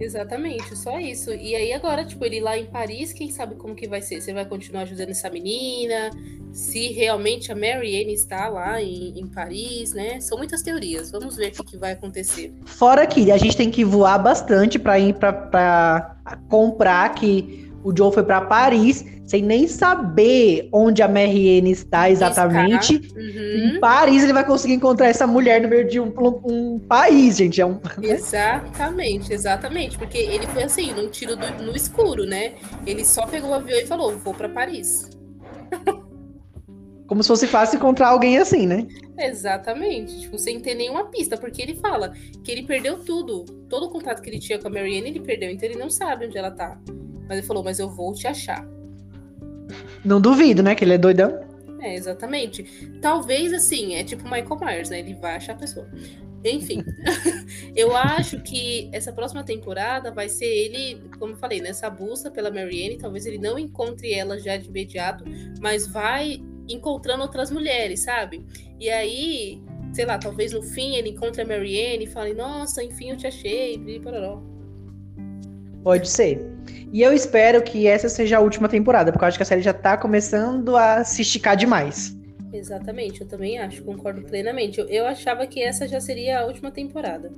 Exatamente, 0.00 0.76
só 0.76 0.98
isso. 0.98 1.32
E 1.32 1.54
aí 1.54 1.72
agora, 1.72 2.04
tipo, 2.04 2.24
ele 2.24 2.40
lá 2.40 2.58
em 2.58 2.66
Paris, 2.66 3.12
quem 3.12 3.30
sabe 3.30 3.54
como 3.54 3.74
que 3.74 3.86
vai 3.86 4.02
ser? 4.02 4.20
Você 4.20 4.32
vai 4.32 4.44
continuar 4.44 4.82
ajudando 4.82 5.10
essa 5.10 5.30
menina? 5.30 6.10
Se 6.52 6.88
realmente 6.88 7.52
a 7.52 7.54
Mary 7.54 8.02
Anne 8.02 8.14
está 8.14 8.48
lá 8.48 8.80
em, 8.82 9.18
em 9.18 9.26
Paris, 9.26 9.92
né? 9.92 10.20
São 10.20 10.38
muitas 10.38 10.62
teorias. 10.62 11.10
Vamos 11.10 11.36
ver 11.36 11.48
o 11.48 11.52
que, 11.52 11.64
que 11.64 11.76
vai 11.76 11.92
acontecer. 11.92 12.52
Fora 12.64 13.06
que 13.06 13.30
a 13.30 13.36
gente 13.36 13.56
tem 13.56 13.70
que 13.70 13.84
voar 13.84 14.18
bastante 14.18 14.78
para 14.78 14.98
ir 14.98 15.14
para 15.14 16.16
comprar 16.48 17.14
que 17.14 17.63
o 17.84 17.94
Joe 17.96 18.12
foi 18.12 18.24
para 18.24 18.40
Paris 18.40 19.04
sem 19.26 19.42
nem 19.42 19.68
saber 19.68 20.68
onde 20.72 21.02
a 21.02 21.08
Marianne 21.08 21.70
está 21.70 22.10
exatamente. 22.10 22.96
Uhum. 23.14 23.76
Em 23.76 23.80
Paris 23.80 24.22
ele 24.22 24.32
vai 24.32 24.44
conseguir 24.44 24.74
encontrar 24.74 25.08
essa 25.08 25.26
mulher 25.26 25.60
no 25.60 25.68
meio 25.68 25.86
de 25.86 26.00
um, 26.00 26.12
um 26.44 26.78
país, 26.78 27.36
gente. 27.36 27.60
É 27.60 27.66
um... 27.66 27.78
Exatamente, 28.02 29.32
exatamente. 29.32 29.98
Porque 29.98 30.18
ele 30.18 30.46
foi 30.48 30.64
assim, 30.64 30.92
num 30.92 31.08
tiro 31.08 31.36
do, 31.36 31.62
no 31.62 31.76
escuro, 31.76 32.24
né? 32.24 32.54
Ele 32.86 33.04
só 33.04 33.26
pegou 33.26 33.50
o 33.50 33.54
avião 33.54 33.78
e 33.78 33.86
falou: 33.86 34.16
vou 34.18 34.34
para 34.34 34.48
Paris. 34.48 35.10
Como 37.06 37.22
se 37.22 37.28
fosse 37.28 37.46
fácil 37.46 37.76
encontrar 37.76 38.08
alguém 38.08 38.38
assim, 38.38 38.66
né? 38.66 38.86
Exatamente, 39.18 40.22
tipo, 40.22 40.38
sem 40.38 40.58
ter 40.58 40.74
nenhuma 40.74 41.04
pista, 41.10 41.36
porque 41.36 41.60
ele 41.60 41.74
fala 41.74 42.12
que 42.42 42.50
ele 42.50 42.62
perdeu 42.62 42.98
tudo. 42.98 43.44
Todo 43.68 43.86
o 43.86 43.90
contato 43.90 44.22
que 44.22 44.30
ele 44.30 44.38
tinha 44.38 44.58
com 44.58 44.68
a 44.68 44.70
Marianne, 44.70 45.10
ele 45.10 45.20
perdeu, 45.20 45.50
então 45.50 45.68
ele 45.68 45.78
não 45.78 45.90
sabe 45.90 46.26
onde 46.26 46.38
ela 46.38 46.50
tá. 46.50 46.78
Mas 47.28 47.38
ele 47.38 47.46
falou, 47.46 47.62
mas 47.62 47.78
eu 47.78 47.88
vou 47.88 48.12
te 48.12 48.26
achar. 48.26 48.66
Não 50.04 50.20
duvido, 50.20 50.62
né? 50.62 50.74
Que 50.74 50.84
ele 50.84 50.94
é 50.94 50.98
doidão. 50.98 51.40
É, 51.80 51.94
exatamente. 51.94 52.62
Talvez 53.00 53.52
assim, 53.52 53.94
é 53.94 54.04
tipo 54.04 54.24
Michael 54.24 54.58
Myers, 54.60 54.90
né? 54.90 55.00
Ele 55.00 55.14
vai 55.14 55.36
achar 55.36 55.52
a 55.52 55.56
pessoa. 55.56 55.88
Enfim, 56.44 56.84
eu 57.74 57.96
acho 57.96 58.40
que 58.40 58.90
essa 58.92 59.12
próxima 59.12 59.42
temporada 59.42 60.10
vai 60.10 60.28
ser 60.28 60.44
ele, 60.44 61.00
como 61.18 61.32
eu 61.32 61.36
falei, 61.36 61.60
nessa 61.60 61.88
busca 61.88 62.30
pela 62.30 62.50
Marianne. 62.50 62.98
Talvez 62.98 63.24
ele 63.24 63.38
não 63.38 63.58
encontre 63.58 64.12
ela 64.12 64.38
já 64.38 64.56
de 64.56 64.68
imediato, 64.68 65.24
mas 65.60 65.86
vai 65.86 66.42
encontrando 66.68 67.22
outras 67.22 67.50
mulheres, 67.50 68.00
sabe? 68.00 68.44
E 68.78 68.90
aí, 68.90 69.62
sei 69.92 70.04
lá, 70.04 70.18
talvez 70.18 70.52
no 70.52 70.62
fim 70.62 70.96
ele 70.96 71.10
encontre 71.10 71.40
a 71.40 71.46
Marianne 71.46 72.04
e 72.04 72.08
fale: 72.08 72.34
Nossa, 72.34 72.82
enfim, 72.84 73.10
eu 73.10 73.16
te 73.16 73.26
achei. 73.26 73.78
Pode 75.82 76.08
ser. 76.08 76.53
E 76.92 77.02
eu 77.02 77.12
espero 77.12 77.62
que 77.62 77.86
essa 77.86 78.08
seja 78.08 78.38
a 78.38 78.40
última 78.40 78.68
temporada, 78.68 79.10
porque 79.10 79.24
eu 79.24 79.28
acho 79.28 79.36
que 79.36 79.42
a 79.42 79.46
série 79.46 79.62
já 79.62 79.72
tá 79.72 79.96
começando 79.96 80.76
a 80.76 81.04
se 81.04 81.22
esticar 81.22 81.56
demais. 81.56 82.16
Exatamente, 82.52 83.20
eu 83.20 83.26
também 83.26 83.58
acho, 83.58 83.82
concordo 83.82 84.22
plenamente. 84.22 84.78
Eu, 84.78 84.86
eu 84.86 85.06
achava 85.06 85.46
que 85.46 85.60
essa 85.60 85.88
já 85.88 86.00
seria 86.00 86.40
a 86.40 86.46
última 86.46 86.70
temporada. 86.70 87.32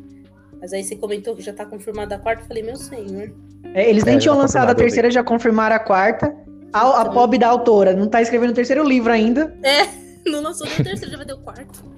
Mas 0.60 0.72
aí 0.72 0.84
você 0.84 0.96
comentou 0.96 1.34
que 1.34 1.42
já 1.42 1.52
tá 1.52 1.64
confirmada 1.64 2.16
a 2.16 2.18
quarta, 2.18 2.42
eu 2.42 2.46
falei, 2.46 2.62
meu 2.62 2.76
senhor. 2.76 3.34
É, 3.74 3.88
eles 3.88 4.04
nem 4.04 4.16
é, 4.16 4.18
tinham 4.18 4.34
tá 4.34 4.42
lançado 4.42 4.70
a 4.70 4.74
terceira, 4.74 5.10
já 5.10 5.24
confirmaram 5.24 5.76
a 5.76 5.78
quarta. 5.78 6.34
A, 6.72 7.02
a 7.02 7.08
pobre 7.08 7.38
da 7.38 7.48
autora 7.48 7.94
não 7.94 8.08
tá 8.08 8.20
escrevendo 8.20 8.50
o 8.50 8.54
terceiro 8.54 8.84
livro 8.84 9.10
ainda. 9.10 9.56
É, 9.62 9.86
não 10.28 10.42
lançou 10.42 10.66
nem 10.66 10.80
o 10.80 10.84
terceiro, 10.84 11.10
já 11.10 11.16
vai 11.16 11.26
ter 11.26 11.34
o 11.34 11.38
quarto. 11.38 11.96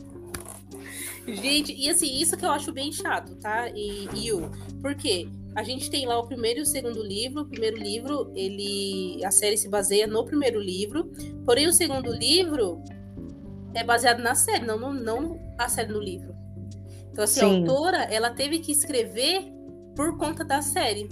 Gente, 1.27 1.75
e 1.75 1.91
assim, 1.91 2.21
isso 2.21 2.37
que 2.37 2.45
eu 2.45 2.51
acho 2.51 2.73
bem 2.73 2.91
chato, 2.91 3.35
tá? 3.37 3.69
E, 3.75 4.09
e 4.15 4.33
o. 4.33 4.51
Por 4.81 4.95
quê? 4.95 5.29
A 5.55 5.63
gente 5.63 5.91
tem 5.91 6.07
lá 6.07 6.19
o 6.19 6.27
primeiro 6.27 6.61
e 6.61 6.63
o 6.63 6.67
segundo 6.67 7.03
livro. 7.03 7.43
O 7.43 7.47
primeiro 7.47 7.77
livro, 7.77 8.31
ele. 8.35 9.25
A 9.25 9.31
série 9.31 9.57
se 9.57 9.69
baseia 9.69 10.07
no 10.07 10.25
primeiro 10.25 10.61
livro. 10.61 11.11
Porém, 11.45 11.67
o 11.67 11.73
segundo 11.73 12.13
livro 12.13 12.83
é 13.75 13.85
baseado 13.85 14.21
na 14.21 14.35
série, 14.35 14.65
não, 14.65 14.79
não, 14.79 14.93
não 14.93 15.41
a 15.59 15.69
série 15.69 15.93
no 15.93 16.01
livro. 16.01 16.35
Então, 17.11 17.25
assim, 17.25 17.41
Sim. 17.41 17.47
a 17.47 17.71
autora, 17.71 18.03
ela 18.05 18.31
teve 18.31 18.61
que 18.61 18.73
escrever 18.73 19.53
por 19.97 20.17
conta 20.17 20.45
da 20.45 20.63
série. 20.63 21.09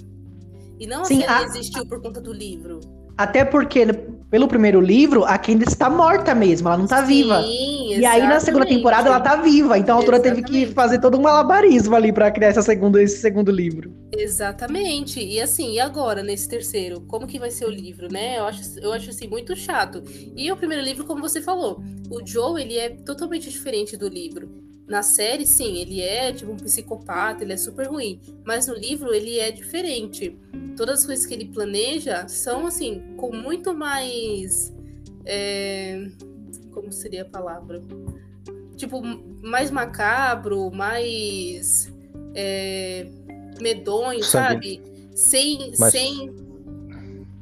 E 0.78 0.86
não 0.86 1.02
a 1.02 1.04
Sim, 1.04 1.20
série 1.20 1.32
a... 1.32 1.42
existiu 1.42 1.86
por 1.86 2.00
conta 2.00 2.20
do 2.20 2.32
livro. 2.32 2.80
Até 3.16 3.44
porque, 3.44 3.86
pelo 4.30 4.46
primeiro 4.46 4.80
livro, 4.80 5.24
a 5.24 5.38
Candace 5.38 5.72
está 5.72 5.88
morta 5.88 6.34
mesmo, 6.34 6.68
ela 6.68 6.76
não 6.76 6.84
está 6.84 7.00
viva. 7.00 7.42
E 7.46 8.04
aí, 8.04 8.22
na 8.22 8.40
segunda 8.40 8.66
temporada, 8.66 9.08
ela 9.08 9.18
está 9.18 9.36
viva. 9.36 9.78
Então 9.78 9.96
a 9.96 9.98
autora 9.98 10.20
teve 10.20 10.42
que 10.42 10.66
fazer 10.66 11.00
todo 11.00 11.16
um 11.16 11.22
malabarismo 11.22 11.96
ali 11.96 12.12
para 12.12 12.30
criar 12.30 12.48
essa 12.48 12.62
segunda, 12.62 13.02
esse 13.02 13.18
segundo 13.18 13.50
livro. 13.50 13.90
Exatamente. 14.12 15.18
E 15.20 15.40
assim, 15.40 15.72
e 15.72 15.80
agora, 15.80 16.22
nesse 16.22 16.46
terceiro? 16.48 17.00
Como 17.02 17.26
que 17.26 17.38
vai 17.38 17.50
ser 17.50 17.64
o 17.64 17.70
livro, 17.70 18.12
né? 18.12 18.38
Eu 18.38 18.44
acho, 18.44 18.78
eu 18.80 18.92
acho 18.92 19.08
assim, 19.10 19.26
muito 19.28 19.56
chato. 19.56 20.02
E 20.36 20.52
o 20.52 20.56
primeiro 20.56 20.84
livro, 20.84 21.04
como 21.04 21.22
você 21.22 21.40
falou, 21.40 21.82
o 22.10 22.26
Joe, 22.26 22.60
ele 22.60 22.76
é 22.76 22.90
totalmente 22.90 23.48
diferente 23.48 23.96
do 23.96 24.08
livro. 24.08 24.65
Na 24.86 25.02
série, 25.02 25.44
sim, 25.46 25.78
ele 25.78 26.00
é 26.00 26.32
tipo 26.32 26.52
um 26.52 26.56
psicopata, 26.56 27.42
ele 27.42 27.52
é 27.52 27.56
super 27.56 27.88
ruim. 27.88 28.20
Mas 28.44 28.66
no 28.68 28.74
livro 28.74 29.12
ele 29.12 29.38
é 29.38 29.50
diferente. 29.50 30.36
Todas 30.76 31.00
as 31.00 31.06
coisas 31.06 31.26
que 31.26 31.34
ele 31.34 31.46
planeja 31.46 32.28
são 32.28 32.66
assim, 32.66 33.02
com 33.16 33.34
muito 33.34 33.74
mais. 33.74 34.72
É... 35.24 36.08
Como 36.72 36.92
seria 36.92 37.22
a 37.22 37.24
palavra? 37.24 37.82
tipo, 38.76 39.00
mais 39.42 39.70
macabro, 39.70 40.70
mais 40.70 41.90
é, 42.34 43.08
medonho, 43.58 44.22
Sangue. 44.22 44.76
sabe? 44.82 44.82
Sem, 45.14 45.72
Mais- 45.78 45.92
sem, 45.92 46.30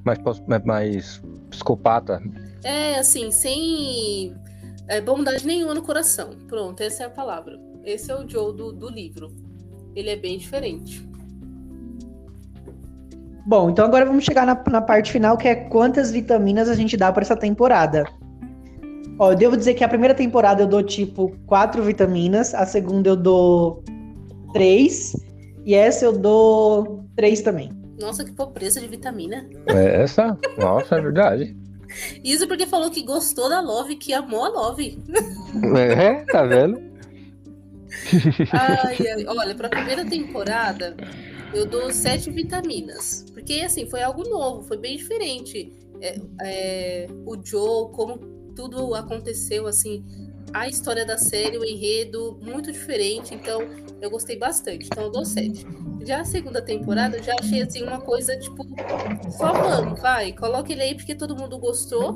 Mais, 0.05 0.65
mais 0.65 1.23
psicopata. 1.51 2.23
é 2.63 2.99
assim, 3.01 3.33
sem 3.33 4.33
é, 4.89 5.01
bondade 5.01 5.47
nenhuma 5.47 5.75
no 5.75 5.83
coração. 5.83 6.31
Pronto, 6.47 6.83
essa 6.83 7.05
é 7.05 7.07
a 7.07 7.11
palavra. 7.11 7.59
Esse 7.85 8.11
é 8.11 8.15
o 8.15 8.29
Joe 8.29 8.55
do, 8.55 8.73
do 8.73 8.89
livro. 8.89 9.31
Ele 9.95 10.11
é 10.11 10.17
bem 10.17 10.39
diferente. 10.39 11.07
Bom, 13.47 13.71
então 13.71 13.85
agora 13.85 14.07
vamos 14.07 14.25
chegar 14.25 14.47
na, 14.47 14.63
na 14.71 14.81
parte 14.81 15.13
final, 15.13 15.37
que 15.37 15.47
é 15.47 15.55
quantas 15.55 16.11
vitaminas 16.11 16.69
a 16.69 16.75
gente 16.75 16.97
dá 16.97 17.13
para 17.13 17.23
essa 17.23 17.37
temporada. 17.37 18.05
Ó, 19.19 19.33
eu 19.33 19.37
devo 19.37 19.57
dizer 19.57 19.75
que 19.75 19.85
a 19.85 19.89
primeira 19.89 20.15
temporada 20.15 20.63
eu 20.63 20.67
dou 20.67 20.83
tipo 20.83 21.37
quatro 21.47 21.83
vitaminas, 21.83 22.55
a 22.55 22.67
segunda 22.67 23.11
eu 23.11 23.17
dou 23.17 23.85
três, 24.53 25.15
e 25.65 25.75
essa 25.75 26.05
eu 26.05 26.13
dou 26.13 27.05
três 27.15 27.43
também. 27.43 27.71
Nossa, 28.01 28.25
que 28.25 28.33
pobreza 28.33 28.81
de 28.81 28.89
vitamina. 28.89 29.49
É 29.67 30.03
essa? 30.03 30.37
Nossa, 30.59 30.97
é 30.97 31.01
verdade. 31.01 31.57
Isso 32.23 32.47
porque 32.47 32.67
falou 32.67 32.91
que 32.91 33.03
gostou 33.03 33.49
da 33.49 33.61
Love, 33.61 33.97
que 33.97 34.13
amou 34.13 34.45
a 34.45 34.49
Love. 34.49 34.99
É, 35.77 36.25
tá 36.25 36.45
vendo? 36.45 36.95
Ai, 38.53 38.97
ai, 39.07 39.25
olha, 39.27 39.55
pra 39.55 39.69
primeira 39.69 40.05
temporada, 40.05 40.97
eu 41.55 41.65
dou 41.65 41.93
sete 41.93 42.29
vitaminas. 42.29 43.25
Porque, 43.33 43.61
assim, 43.61 43.87
foi 43.87 44.03
algo 44.03 44.29
novo, 44.29 44.63
foi 44.63 44.77
bem 44.77 44.97
diferente. 44.97 45.73
É, 46.01 46.21
é, 46.43 47.07
o 47.25 47.37
Joe, 47.43 47.93
como 47.93 48.19
tudo 48.55 48.95
aconteceu, 48.95 49.67
assim, 49.67 50.05
a 50.55 50.69
história 50.69 51.05
da 51.05 51.19
série, 51.19 51.59
o 51.59 51.65
enredo, 51.65 52.39
muito 52.41 52.71
diferente. 52.71 53.35
Então, 53.35 53.61
eu 54.01 54.09
gostei 54.09 54.39
bastante. 54.39 54.87
Então, 54.87 55.05
eu 55.05 55.11
dou 55.11 55.25
sete. 55.25 55.67
Já 56.07 56.21
a 56.21 56.25
segunda 56.25 56.63
temporada, 56.63 57.17
eu 57.17 57.23
já 57.23 57.35
achei, 57.39 57.61
assim, 57.61 57.83
uma 57.83 58.01
coisa, 58.01 58.37
tipo, 58.39 58.65
só 59.37 59.53
vamos, 59.53 60.01
vai, 60.01 60.33
coloca 60.33 60.71
ele 60.71 60.83
aí 60.83 60.95
porque 60.95 61.15
todo 61.15 61.37
mundo 61.37 61.59
gostou 61.59 62.15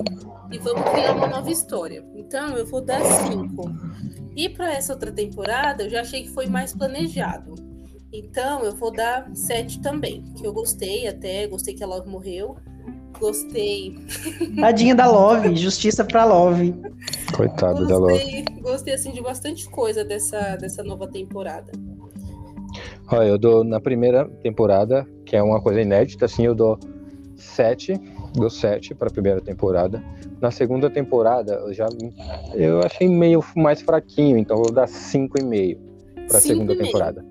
e 0.51 0.57
vamos 0.57 0.89
criar 0.89 1.15
uma 1.15 1.27
nova 1.27 1.51
história. 1.51 2.05
Então, 2.15 2.55
eu 2.57 2.65
vou 2.65 2.81
dar 2.81 3.03
cinco. 3.03 3.63
E 4.35 4.47
para 4.47 4.73
essa 4.73 4.93
outra 4.93 5.11
temporada, 5.11 5.83
eu 5.83 5.89
já 5.89 6.01
achei 6.01 6.23
que 6.23 6.29
foi 6.29 6.45
mais 6.45 6.73
planejado. 6.73 7.55
Então, 8.13 8.63
eu 8.63 8.73
vou 8.73 8.91
dar 8.91 9.29
sete 9.35 9.81
também, 9.81 10.23
que 10.35 10.45
eu 10.45 10.53
gostei 10.53 11.07
até, 11.07 11.45
gostei 11.45 11.73
que 11.73 11.83
a 11.83 11.87
Love 11.87 12.09
morreu. 12.09 12.57
Gostei. 13.19 13.95
Tadinha 14.59 14.95
da 14.95 15.05
Love, 15.09 15.55
justiça 15.55 16.03
pra 16.03 16.25
Love. 16.25 16.73
Coitado 17.35 17.85
da 17.87 17.97
Love. 17.97 18.13
Gostei, 18.13 18.45
gostei 18.61 18.93
assim 18.93 19.11
de 19.11 19.21
bastante 19.21 19.69
coisa 19.69 20.03
dessa, 20.03 20.55
dessa 20.55 20.83
nova 20.83 21.07
temporada. 21.07 21.71
Olha, 23.11 23.27
eu 23.27 23.37
dou 23.37 23.63
na 23.63 23.79
primeira 23.79 24.25
temporada, 24.43 25.07
que 25.25 25.35
é 25.35 25.41
uma 25.43 25.59
coisa 25.61 25.81
inédita, 25.81 26.25
assim, 26.25 26.45
eu 26.45 26.53
dou 26.53 26.77
sete, 27.35 27.99
dou 28.33 28.49
sete 28.49 28.93
para 28.93 29.07
a 29.07 29.11
primeira 29.11 29.41
temporada. 29.41 30.03
Na 30.39 30.51
segunda 30.51 30.89
temporada, 30.89 31.53
eu 31.65 31.73
já 31.73 31.87
eu 32.53 32.79
achei 32.81 33.07
meio 33.07 33.43
mais 33.55 33.81
fraquinho, 33.81 34.37
então 34.37 34.57
eu 34.57 34.63
vou 34.63 34.71
dar 34.71 34.87
cinco 34.87 35.39
e 35.39 35.43
meio 35.43 35.77
para 36.27 36.37
a 36.37 36.41
Cinco 36.41 36.53
segunda 36.53 36.73
e 36.73 36.77
meio. 36.77 36.85
temporada. 36.85 37.25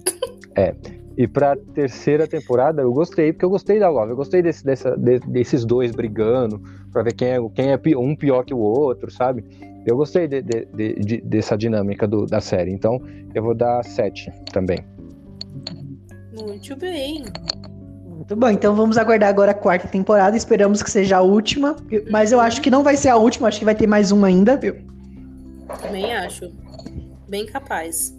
É. 0.56 0.74
E 1.18 1.26
para 1.26 1.56
terceira 1.74 2.28
temporada, 2.28 2.80
eu 2.80 2.92
gostei, 2.92 3.32
porque 3.32 3.44
eu 3.44 3.50
gostei 3.50 3.80
da 3.80 3.88
Love, 3.90 4.12
eu 4.12 4.16
gostei 4.16 4.40
desse, 4.40 4.64
dessa, 4.64 4.96
de- 4.96 5.18
desses 5.18 5.64
dois 5.64 5.90
brigando, 5.90 6.62
para 6.92 7.02
ver 7.02 7.12
quem 7.12 7.28
é, 7.30 7.48
quem 7.52 7.72
é 7.72 7.98
um 7.98 8.14
pior 8.14 8.44
que 8.44 8.54
o 8.54 8.58
outro, 8.58 9.10
sabe? 9.10 9.44
Eu 9.84 9.96
gostei 9.96 10.28
de- 10.28 10.42
de- 10.42 10.66
de- 10.66 10.94
de- 10.94 11.20
dessa 11.22 11.56
dinâmica 11.58 12.06
do- 12.06 12.24
da 12.24 12.40
série, 12.40 12.70
então 12.70 13.02
eu 13.34 13.42
vou 13.42 13.52
dar 13.52 13.82
sete 13.84 14.32
também. 14.52 14.78
Muito 16.40 16.76
bem. 16.76 17.24
Muito 18.06 18.36
bom, 18.36 18.48
então 18.50 18.76
vamos 18.76 18.96
aguardar 18.96 19.28
agora 19.28 19.50
a 19.50 19.54
quarta 19.54 19.88
temporada. 19.88 20.36
Esperamos 20.36 20.84
que 20.84 20.90
seja 20.90 21.16
a 21.16 21.20
última. 21.22 21.74
Mas 22.12 22.30
eu 22.30 22.38
acho 22.40 22.60
que 22.62 22.70
não 22.70 22.84
vai 22.84 22.96
ser 22.96 23.08
a 23.08 23.16
última, 23.16 23.48
acho 23.48 23.58
que 23.58 23.64
vai 23.64 23.74
ter 23.74 23.88
mais 23.88 24.12
uma 24.12 24.28
ainda, 24.28 24.56
viu? 24.56 24.76
Também 25.82 26.14
acho. 26.14 26.48
Bem 27.28 27.44
capaz. 27.44 28.16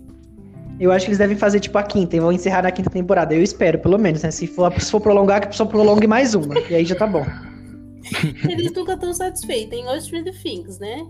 Eu 0.80 0.92
acho 0.92 1.06
que 1.06 1.10
eles 1.10 1.18
devem 1.18 1.36
fazer 1.36 1.60
tipo 1.60 1.78
a 1.78 1.84
quinta 1.84 2.16
e 2.16 2.20
vão 2.20 2.32
encerrar 2.32 2.62
na 2.64 2.72
quinta 2.72 2.90
temporada. 2.90 3.34
Eu 3.36 3.44
espero, 3.44 3.80
pelo 3.80 3.98
menos, 3.98 4.24
né? 4.24 4.32
Se 4.32 4.48
for, 4.48 4.72
se 4.80 4.90
for 4.90 5.02
prolongar, 5.02 5.42
que 5.42 5.48
a 5.48 5.50
pessoa 5.50 5.68
prolongue 5.68 6.08
mais 6.08 6.34
uma. 6.34 6.58
E 6.70 6.76
aí 6.76 6.86
já 6.86 6.96
tá 6.96 7.06
bom. 7.06 7.26
Eles 8.50 8.72
nunca 8.72 8.94
estão 8.94 9.14
satisfeitos. 9.14 9.70
Tem 9.70 10.24
the 10.24 10.32
Things, 10.32 10.80
né? 10.80 11.06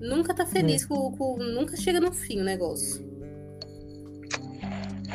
Nunca 0.00 0.34
tá 0.34 0.44
feliz 0.44 0.84
com, 0.84 1.12
com- 1.12 1.36
Nunca 1.38 1.76
chega 1.76 2.00
no 2.00 2.12
fim 2.12 2.40
o 2.40 2.44
negócio. 2.44 3.04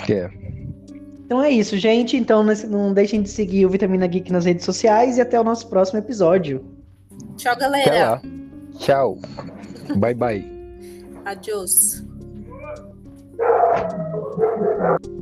É. 0.10 0.30
Então 1.26 1.42
é 1.42 1.50
isso, 1.50 1.78
gente. 1.78 2.16
Então 2.16 2.44
não- 2.44 2.94
deixem 2.94 3.22
de 3.22 3.30
seguir 3.30 3.66
o 3.66 3.70
Vitamina 3.70 4.08
Geek 4.08 4.32
nas 4.32 4.46
redes 4.46 4.64
sociais 4.64 5.18
e 5.18 5.22
até 5.22 5.40
o 5.40 5.44
nosso 5.44 5.68
próximo 5.68 6.00
episódio. 6.00 6.64
Tchau, 7.36 7.58
galera. 7.58 8.22
Tchau. 8.80 9.18
Bye 9.98 10.14
bye. 10.14 10.46
Adiós. 11.26 12.06
Thank 13.38 15.06
you. 15.06 15.15